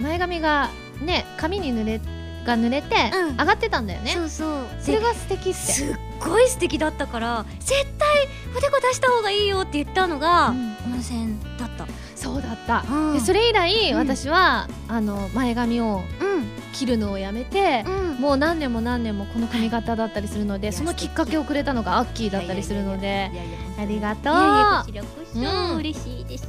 [0.00, 2.00] 前髪がね髪に濡れ
[2.44, 3.36] が濡れてうん。
[3.36, 4.66] 上がってたんだよね、そうそう。
[4.80, 5.54] それが素敵って。
[5.54, 8.08] すっごい素敵だったから絶対
[8.56, 10.76] おでこ出した方がいいよって言ったのが、うん。
[10.92, 11.86] 温泉だった。
[12.14, 13.14] そうだった、うん。
[13.14, 13.98] でそれ以来、うん。
[13.98, 16.46] 私はあの前髪をうん。
[16.72, 18.20] 切るのをやめて、うん。
[18.20, 23.30] もう何年も何年もこの髪型だったりするので、そのきっかけをくれたのがアッキーだったりするので
[23.78, 24.34] ありがとう。
[24.34, 26.44] いやいやこちらこそ、うん嬉しいです。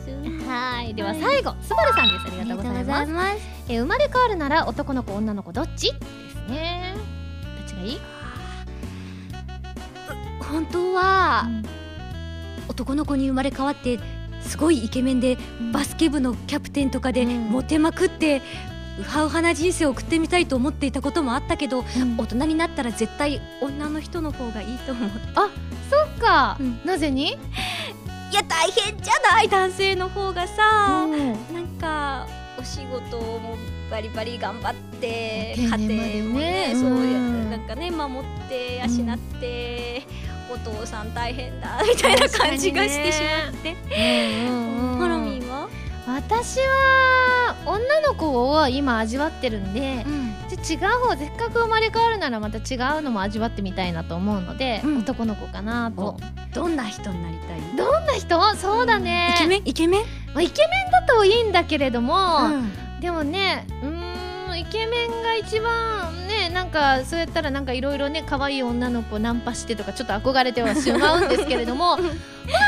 [0.47, 0.93] はい。
[0.93, 1.21] でははい。
[1.21, 2.37] 最後スバルさんです。
[2.39, 3.11] ありがとうございます。
[3.69, 5.93] えー生まれ変わるなら男の子女の子どっち？
[5.93, 5.97] で
[6.47, 6.93] すね。
[6.95, 7.99] どっちがいい、
[10.51, 11.47] 本当は、
[12.67, 13.99] 男の子に生まれ変わって
[14.41, 15.37] すごいイケメンで
[15.71, 17.49] バスケ部のキャプテンとかでうん。
[17.49, 18.41] モテまくって
[18.99, 22.17] ウハウハな人生を送ってみたいと思っていたこともあったけどうん。
[22.17, 25.09] 大人になったら絶対女の人の方がいいと思う
[25.89, 26.81] そっか、うん。
[26.85, 27.27] なぜに、
[28.31, 29.47] いや大変じゃない？
[29.47, 32.27] 男性の方がさ、なんか
[32.59, 33.57] お仕事も
[33.89, 37.49] バリバリ頑張って家庭もねねそううん。
[37.51, 40.03] やなんかね守って養って、
[40.49, 43.75] お父さん大変だ みたいな感じがしてしまって、
[44.99, 45.67] ハラミーは、
[46.07, 50.05] 私は女の子を今味わってるんで、
[50.49, 54.97] じゃあ違う方せっかく生まれ変わるならまた違うのも味わってみたいなと思うので、うん。
[54.99, 56.17] 男の子かなと。
[56.53, 57.59] どんな人になりたい？
[57.75, 58.55] どんな人？
[58.55, 59.61] そうだね、イケメン？
[59.65, 60.01] イケメン、
[60.33, 62.71] まあ、イケメンだといいんだけれども、うん。
[63.01, 63.96] でもねうーんイ
[64.67, 72.03] ケメンが一番ねなんかそうやったらなんかいろいろね可愛い女の子ナンパしてとかちょっと憧れてはしまうんですけれども ま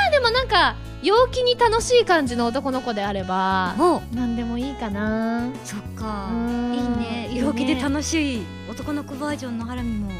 [0.07, 5.47] あでもなんか陽気に楽しい感じの男の子であればお何でもいいかな。
[5.63, 6.29] そっか。
[6.31, 6.73] うん。
[6.73, 7.29] いいね。
[7.33, 10.15] 陽気で楽しい男の子バージョンのハラミもね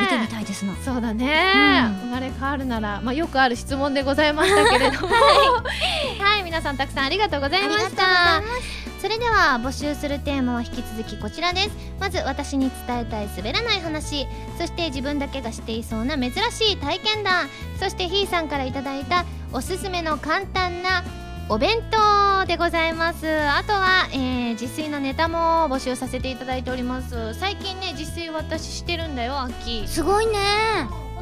[0.00, 2.08] 見てみえたいですな、そうだね、うん。
[2.08, 5.08] 生まれ変わるなら、まあ、よくある質問でございましたけれども。
[6.20, 11.70] はい、皆さんたくさんありがとうございましたそれでは募集するテーマは引き続きこちらです。
[12.00, 14.26] まず私に伝えたい滑らない話。
[14.56, 17.50] そして自分だけが知っていそうな珍しい体験談。
[17.78, 21.04] そしてひーさんからいただいたおすすめの簡単な
[21.50, 23.26] お弁当でございます。
[23.28, 27.34] あとは、えー自炊のネタも募集させていただいております。
[27.34, 29.86] 最近ね自炊私してるんだよアッキー。
[29.86, 30.32] すごいね。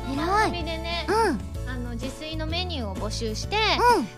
[0.06, 1.04] この番組でね。
[1.08, 1.51] うん
[2.02, 3.56] 自炊のメニューを募集して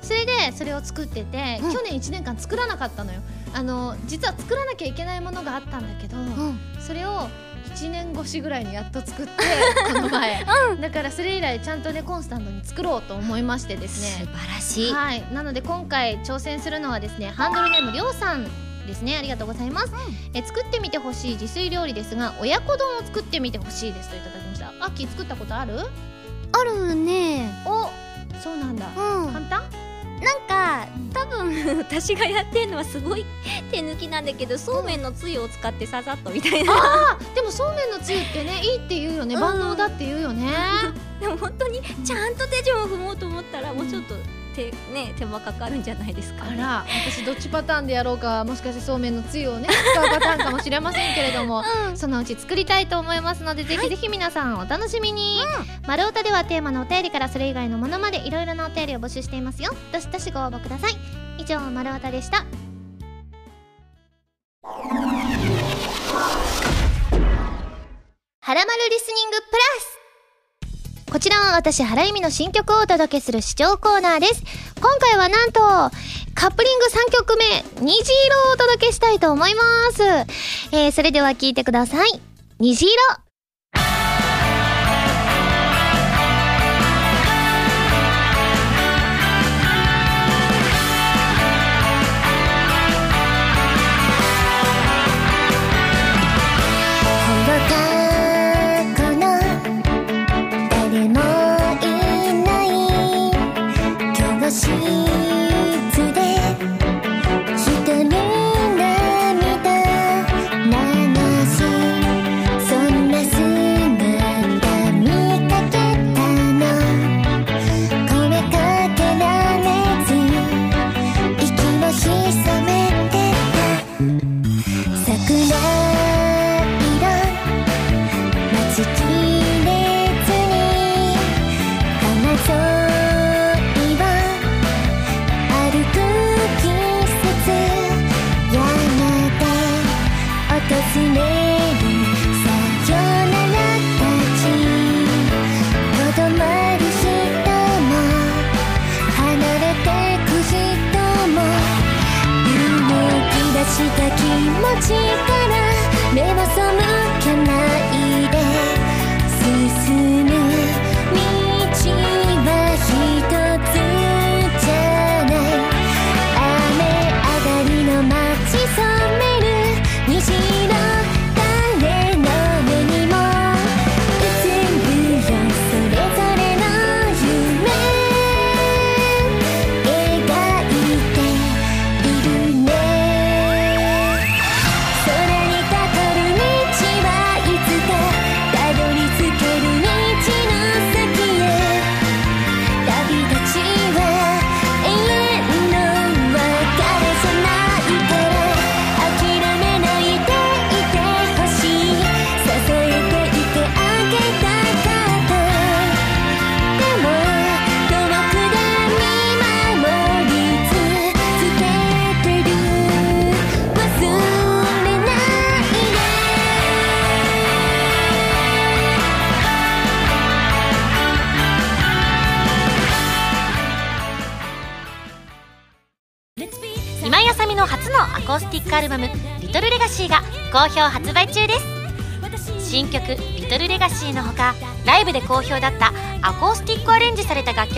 [0.00, 1.72] それでそれを作ってて、うん。
[1.72, 3.20] 去年1年間作らなかったのよ。
[3.52, 6.58] あの実は作らなきゃいけないものがあったんだけど、うん。
[6.80, 7.28] それを
[7.74, 9.32] 1年越しぐらいにやっと作って
[9.92, 10.44] この前、
[10.80, 14.26] だからそれ以来ちゃんとねコンスタントに作ろうと思いましてですね。
[14.26, 15.24] 素晴らしい、はい。
[15.32, 18.44] なので今回挑戦するのはですねハンドルネームりょうさん
[18.86, 19.16] ですね。
[19.16, 19.92] ありがとうございます、
[20.34, 24.68] え作ってみてほしい自炊料理ですが親子丼を作ってみてほしいですといただきました。
[24.84, 25.78] アッキー作ったことある？
[26.54, 27.50] あるね。
[27.66, 27.90] お
[28.40, 28.86] そうなんだ。
[28.86, 29.32] うん。
[29.32, 29.62] 簡単？
[30.22, 33.26] なんか多分 私がやってるのはすごい
[33.70, 36.72] 手抜きなんだけどそうめんのつゆを使ってささっとみたいな。
[36.72, 39.34] あーでもそうめんのつゆってねいいって言うよね。
[39.34, 39.40] うん。
[39.40, 40.48] 万能だって言うよね、
[41.20, 44.14] でも本当にちゃんと手順を踏もうと思ったらもうちょっと
[44.54, 51.96] 手,、ね、手間かかるんじゃないですか、ね、あら私どっちパターンでやろうかもしかしてそうめんのつゆをね使うパターンかもしれませんけれども うん。
[51.96, 55.40] そのうち作りたいと思いますので、ぜひぜひ皆さんお楽しみに、
[55.86, 59.74] 丸太ではテーマのお便りからそれ以外のものまでいろいろなお便りを募集していますよ。
[59.92, 60.96] どしどしご応募ください。
[61.38, 62.44] 以上丸太でした。
[68.40, 70.03] はらまるリスニングプラス
[71.14, 74.42] こちらは私、原由美の新曲をお届けする視聴コーナーです。
[74.80, 75.60] 今回はなんと、
[76.34, 79.62] カップリング3曲目、虹色をお届けしたいと思いま
[79.92, 80.02] す。
[80.72, 82.20] えー、それでは聴いてください。
[82.58, 83.23] 虹色。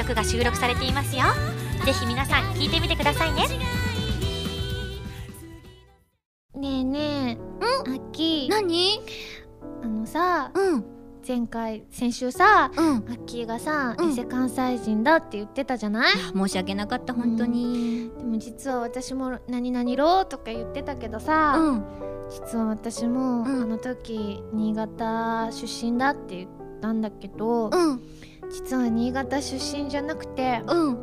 [0.06, 1.24] 曲が収録されていますよ。
[1.84, 3.42] ぜひ皆さん聴いてみてくださいね。
[6.54, 9.00] ねえねえあき何？
[9.82, 10.84] あのさうん。
[11.26, 12.86] 前回先週さうん。
[12.98, 14.10] アッキーがさ、うん。
[14.12, 16.12] エセ関西人だって言ってたじゃない？
[16.14, 18.12] 申し訳なかった本当に。
[18.16, 21.84] でも実は私も何々ろうとか言ってたけどさ、うん。
[22.30, 23.44] 実は私も、うん。
[23.44, 26.50] あの時新潟出身だって言っ
[26.80, 28.00] たんだけど、うん
[28.50, 30.98] 実は新潟出身じゃなくてうん。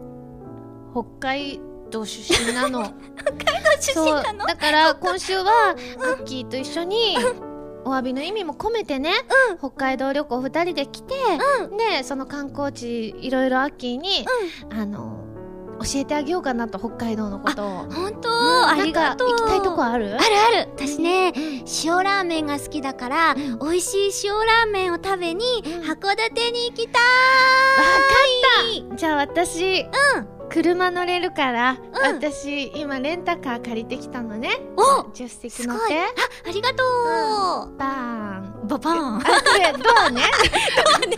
[0.91, 2.84] 北海道出身なの。
[3.80, 4.39] 出身なの？
[4.39, 5.76] そうだから今週はア
[6.22, 7.18] ッキーと一緒に
[7.86, 9.12] お詫びの意味も込めてね、
[9.60, 11.14] 北海道旅行2人で来て、
[11.98, 14.26] でその観光地いろいろアッキーに、
[14.72, 15.22] あの
[15.84, 17.67] 教えてあげようかなと北海道のことを。
[17.91, 19.29] 本当、うんありがとう。
[19.29, 20.15] 行きたいとこある？
[20.15, 20.23] ある
[20.59, 20.69] ある。
[20.75, 21.34] 私ね、
[21.84, 27.03] 塩ラーメンが好きだから、美味しい塩ラーメンを食べに、函館に行きたい。
[28.95, 29.86] じゃあ私、う
[30.19, 30.34] ん。
[30.49, 32.15] 車乗れるから、うん。
[32.15, 34.61] 私今レンタカー借りてきたのね。
[34.77, 36.03] お助手席乗って。
[36.47, 36.84] ありがと
[37.73, 39.18] う、バーンババーン。
[39.18, 39.26] あこ
[39.57, 40.24] れドアね。
[41.01, 41.18] どうね。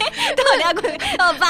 [0.65, 0.97] あごめん。
[1.19, 1.45] あバ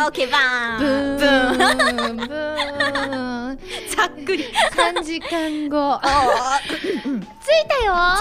[0.00, 0.02] ー。
[0.02, 0.30] ンオッケー。
[0.30, 0.38] バ
[0.78, 1.16] ブーン。
[1.16, 3.58] ーンブーン。
[3.96, 4.44] ざっくり。
[4.44, 7.94] 3時間後着いたよ。
[7.94, 8.18] あ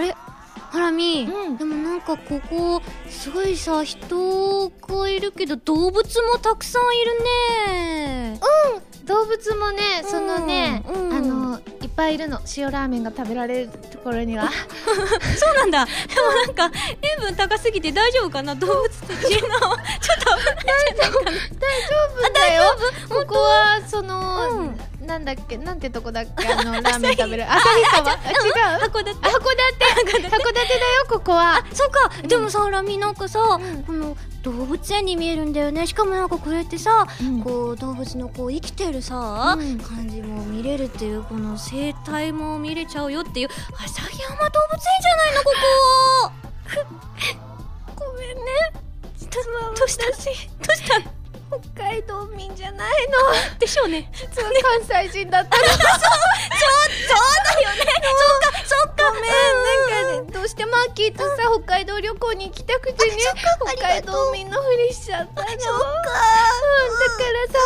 [0.00, 0.14] れ？
[0.74, 1.56] ハラミ、うん。
[1.56, 7.12] でもなんかここすごいさ人がいるけど動物もたくさんいる
[8.32, 8.40] ね。
[9.04, 11.16] 動物もねそのね、うんうん。
[11.16, 11.60] あの
[11.96, 12.40] ぱいいるの。
[12.56, 14.48] 塩ラーメンが食べられるところには。
[15.38, 15.84] そうなんだ。
[15.84, 15.90] で
[16.20, 16.70] もなんか
[17.02, 18.54] 塩分高すぎて大丈夫かな？
[18.54, 19.60] 動物って知らない
[20.00, 20.70] ちょっと危な
[22.28, 22.76] いだよ。
[23.08, 27.44] ここはその、うんなんだっけなんてとこだっけあの ラーメン食べる。
[27.50, 28.80] 旭川あ違う？
[28.80, 29.12] 函館。
[29.12, 29.12] 函館。
[29.12, 30.30] 函館。
[30.30, 31.64] だよここは。
[31.72, 35.86] そっか、でもさハラミなんかさ、この動物園に見えるんだよね。
[35.86, 37.42] しかもなんかこれってさ、うん。
[37.42, 39.78] こう動物のこう生きてるさ、うん。
[39.78, 43.48] 感じも見れるっていうこの生態も見れちゃうよっていう。
[43.48, 45.50] 旭山動物園じゃないのこ
[47.96, 48.04] こ。
[48.06, 48.42] ごめんね。
[49.20, 49.42] ど
[49.78, 50.04] どうした？
[50.06, 50.14] どう
[50.76, 51.23] した？
[51.74, 53.58] 北海道民じゃないの。
[53.58, 54.10] でしょうね。
[54.12, 54.50] 実は
[54.86, 57.84] 関西人だったの そうだよね。
[57.84, 59.04] そっかそっか。
[59.12, 63.16] ごめんなんかねどうしてもアッキーとさ北海道旅行に行きたくてね。
[63.76, 65.48] 北海道民のふりしちゃったの。
[65.48, 65.58] そっか。
[65.58, 65.94] うん
[66.94, 67.58] だからさ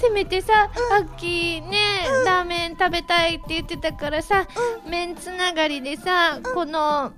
[0.00, 1.78] せめてさアッキーね
[2.24, 4.46] ラーメン食べたいって言ってたからさ
[4.86, 7.12] 麺つながりでさこの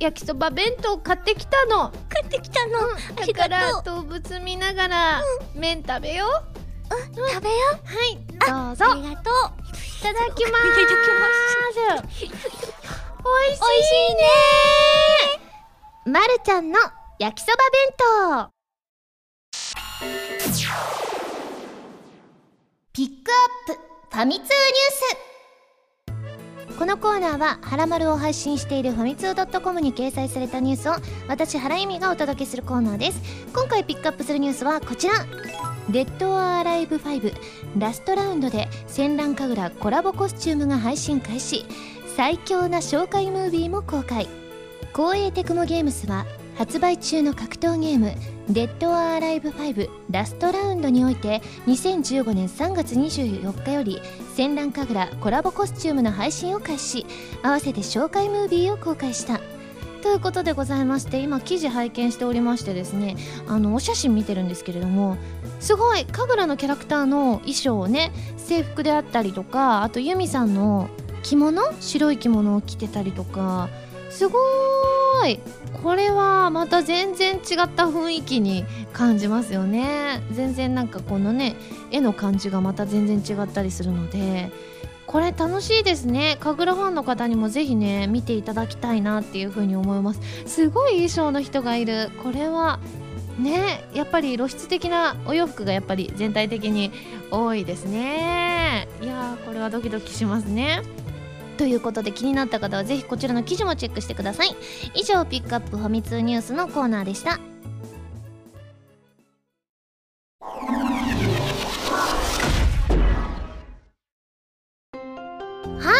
[0.00, 1.90] 焼きそば弁当買ってきたの。
[2.08, 5.22] 帰ってきたの、あだりがからとう動物見ながら
[5.54, 6.50] 麺食べよう。
[6.90, 7.86] 食べよう。
[7.86, 8.16] はい。
[8.26, 8.92] どうぞ。
[8.92, 9.34] ありがとう。
[10.00, 12.24] いただきまいただーす。
[13.20, 13.60] 美味し
[14.10, 14.24] いね。
[16.06, 16.78] まるちゃんの
[17.18, 18.50] 焼きそば弁当。
[22.94, 23.30] ピック
[23.68, 23.80] アップ。
[24.10, 25.29] ファミ通ニュース
[26.80, 30.94] このコーナーは「はらまる」を配信しているファミツー .com に掲載されたニュースを
[31.28, 33.20] 私原由美がお届けするコーナーです。
[33.52, 35.12] 今回ピックアップするニュースはこちら
[35.92, 37.34] 「デッド・アー・ライブ5」
[37.76, 41.66] ラストラウンドで戦乱神楽コラボコスチュームが配信開始。
[42.16, 44.26] 最強な紹介ムービーも公開。
[44.94, 46.24] 光栄テクモゲームスは
[46.60, 48.12] 発売中の格闘ゲーム
[48.50, 53.98] 「デッド・アー・ライブ5ラストラウンド」において2015年3月24日より
[54.36, 57.06] 戦乱神楽コラボコスチュームの配信を開始
[57.42, 59.40] 合わせて紹介ムービーを公開した。
[60.02, 65.16] ということでございまして今記事拝見しておりましてですねあのお写真見てるんですけれども
[65.60, 70.88] すごい神楽のキャラクターの衣装をね制服であったりとかあとユミさんの
[71.22, 73.70] 着物白い着物を着てたりとか
[74.10, 75.40] すごーい
[75.82, 80.22] これはまた全然違った雰囲気に感じますよね。
[80.32, 81.56] 全然なんかこのね
[81.90, 84.50] 絵の感じがまた全然違ったりするので。
[85.06, 86.36] これ楽しいですね。
[86.38, 90.20] 神楽ファンの方にもぜひね見ていただきたいなっていう風に思います。
[90.46, 92.12] すごい衣装の人がいる。
[92.22, 92.78] これは
[93.36, 96.92] ねやっぱり露出的なお洋服がやっぱり全体的に
[97.32, 98.86] 多いですね。
[99.02, 100.82] いやーこれはドキドキしますね。
[101.60, 104.56] ということで気になった方はぜひこちらの記事もチェックしてください。
[104.94, 107.32] 以上ピックアップファミ通ニュースのコーナーでした。
[107.32, 107.38] は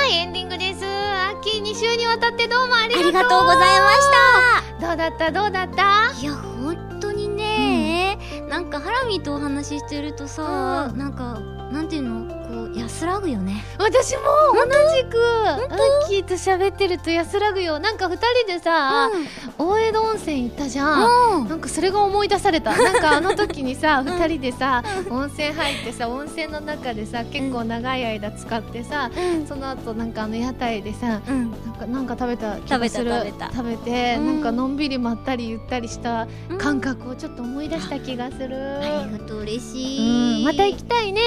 [0.06, 0.82] いエンディングです。
[1.42, 3.02] 秋2週にわたってどうもありがとう。
[3.02, 4.00] ありがとうございまし
[4.80, 4.86] た。
[4.86, 5.30] どうだった？
[5.30, 6.10] どうだった？
[6.22, 8.16] いや本当にね、
[8.48, 11.38] なんかハラミとお話ししてるとさ、なんか
[11.70, 12.39] なんていうの？
[12.74, 13.64] 安らぐよね。
[13.78, 14.22] 私も
[14.54, 14.64] 同
[14.96, 15.18] じく
[15.48, 17.78] アッキーと喋ってると安らぐよ。
[17.78, 19.10] なんか二人でさ、
[19.58, 21.48] 大江戸温泉行ったじゃん、うん。
[21.48, 22.76] なんかそれが思い出された。
[22.76, 29.10] なんかあの時にさ 二人でさ温泉入ってさ温泉の中でさ結構長い間使ってさ、
[29.48, 31.50] その後なんかあの屋台でさうん。
[31.50, 33.10] なんかなんか食べた気がする。
[33.10, 33.50] 食べた食べた。
[33.52, 34.26] 食べて、うん。
[34.26, 36.58] なんかのんびりまったりゆったりしたうん。
[36.58, 39.96] 感覚をちょっと思い出した気がする、ありがとう嬉うし
[40.38, 40.42] い。
[40.42, 41.20] ん、また行きたいね、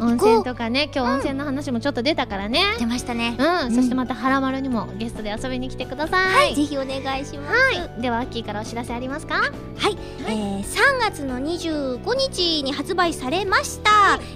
[0.00, 3.36] 温泉とかね今日温泉の話もちょっと出たからね、出ましたね。
[3.38, 6.34] うん、そしてまたはらまるにもゲストで遊びに来てください。
[6.34, 7.52] はいぜひお願いしま
[7.96, 8.00] す。
[8.00, 9.34] ではアッキーからお知らせありますか？
[9.34, 10.64] はい、えー、3
[11.00, 13.90] 月の25日に発売されました、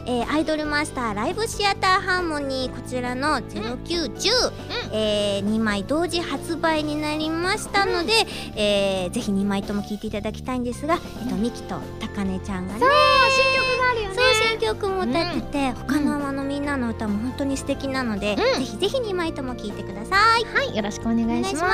[0.06, 4.52] えーアイドルマスターライブシアターハーモニーこちらの0910、
[4.92, 8.12] えー2枚同時発売になりましたので、
[8.56, 12.80] えーぜひ2枚とも聴いていただきたいんですが、えっとミキと高根ちゃんがね。
[12.80, 13.53] 新曲が
[13.90, 14.14] あるよね。
[14.14, 18.36] そう新曲も歌ってて、他のあのみんなの歌も本当に素敵なので、うん。
[18.60, 20.44] ぜひぜひ2枚とも聴いてください。
[20.44, 21.30] はい、よろしくお願いします。
[21.30, 21.70] お願いしま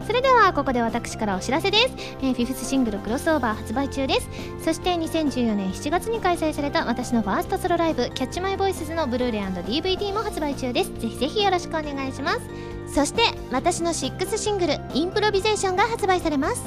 [0.00, 0.06] す。
[0.06, 4.28] それではここで私からお知らせです、えー fifth シングル crossover 発売中です。
[4.64, 10.92] そして2014年7月に開催された私のファーストソロライブ Catch my voices のブルーレイ &DVD も発売中です。
[10.98, 12.72] ぜひぜひよろしくお願いします。
[12.92, 16.62] そして私の6シングル improvisation が発売されます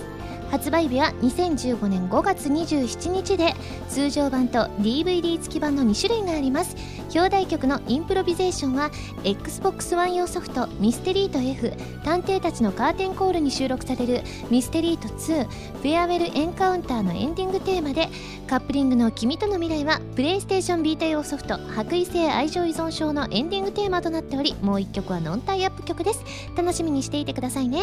[0.51, 3.53] 発売日は2015年5月27日で
[3.89, 6.75] 通常版と DVD 付き版の2種類があります。
[7.15, 8.91] 表題曲の improvisation は
[9.23, 11.71] Xbox One 用ソフトミステリート F
[12.03, 18.09] 探偵たちのカーテンコールに収録されるミステリート2フェアウェルエンカウンターのエンディングテーマで
[18.47, 26.23] カップリングの君との未来はプレイステーションビータ用ソフト白衣性愛情依存症のエンディングテーマとなっておりもう一曲はノンタイアップ曲です。
[26.57, 27.79] 楽しみにしていてくださいね。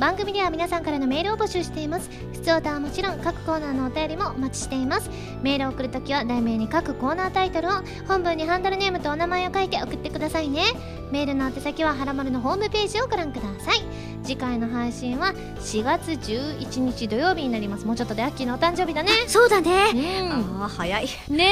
[0.00, 2.08] 番組では皆さんからのメールを募集しています。
[2.32, 5.10] 普通歌はもちろん各コーナーのお便りもお待ちしています。
[5.42, 7.72] メールを送るときは題名に各コーナータイトルを
[8.08, 10.62] 本文にハンドルネームとお名前を書いて送ってくださいね。
[11.10, 13.82] メールの宛先ははらまるのホームページをご覧ください。
[14.22, 17.86] 次回の配信は4月11日土曜日になります。
[17.86, 19.10] もうちょっとでアッキーのお誕生日だね。
[19.26, 19.90] そうだね。
[19.92, 19.96] う
[20.28, 20.62] ん。
[20.62, 21.08] あー早い。
[21.28, 21.44] ね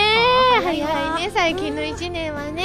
[0.57, 2.65] え早い早ないね最近の1年はね。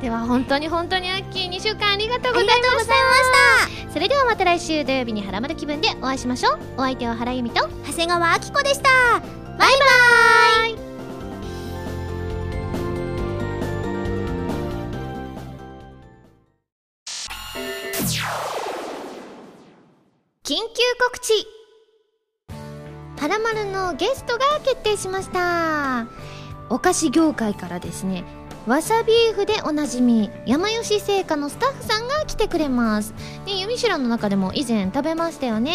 [0.00, 3.92] では本当に本当にアッキー2週間ありがとうございました。
[3.92, 6.58] それではまた来週土曜日にハラマル気分でお会いしましょう。
[6.78, 8.90] お相手は原由美と長谷川明子でした。
[9.56, 9.70] バイ
[10.68, 10.83] バイ
[20.54, 20.64] 緊急
[21.00, 21.32] 告知。
[23.20, 26.06] はらまるのゲストが決定しました。
[26.70, 28.22] お菓子業界からですね
[28.66, 33.12] わさビーフでおなじみ山吉製菓のスタッフさんが来てくれます。
[33.44, 35.74] でユミシュラの中でも以前食べましたよね。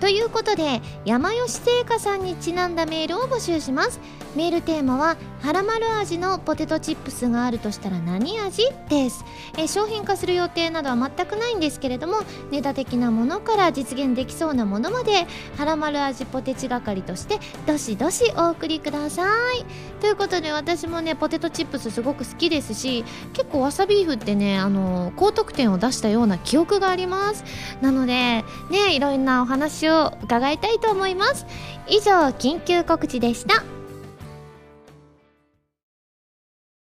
[0.00, 4.00] ということで山吉製菓さんにちなんだメールを募集します。
[4.34, 8.68] メールテーマははらまる味のポテトチップスがあるとしたら何味？
[8.88, 9.24] です。
[9.56, 12.16] え商品化する予定などは全くないんですけれども
[12.50, 19.64] ネタ的なものから実現できそうなものまではらまる味ポテチ係としてどしどしお送りください。
[20.00, 27.44] ということで私もねポテトチップスすごくく好きですし結構わさビーフってねあの高得点を出したような記憶があります。
[27.80, 31.46] なのでねいろんなお話を伺いたいと思います。
[31.88, 33.73] 以上緊急告知でした。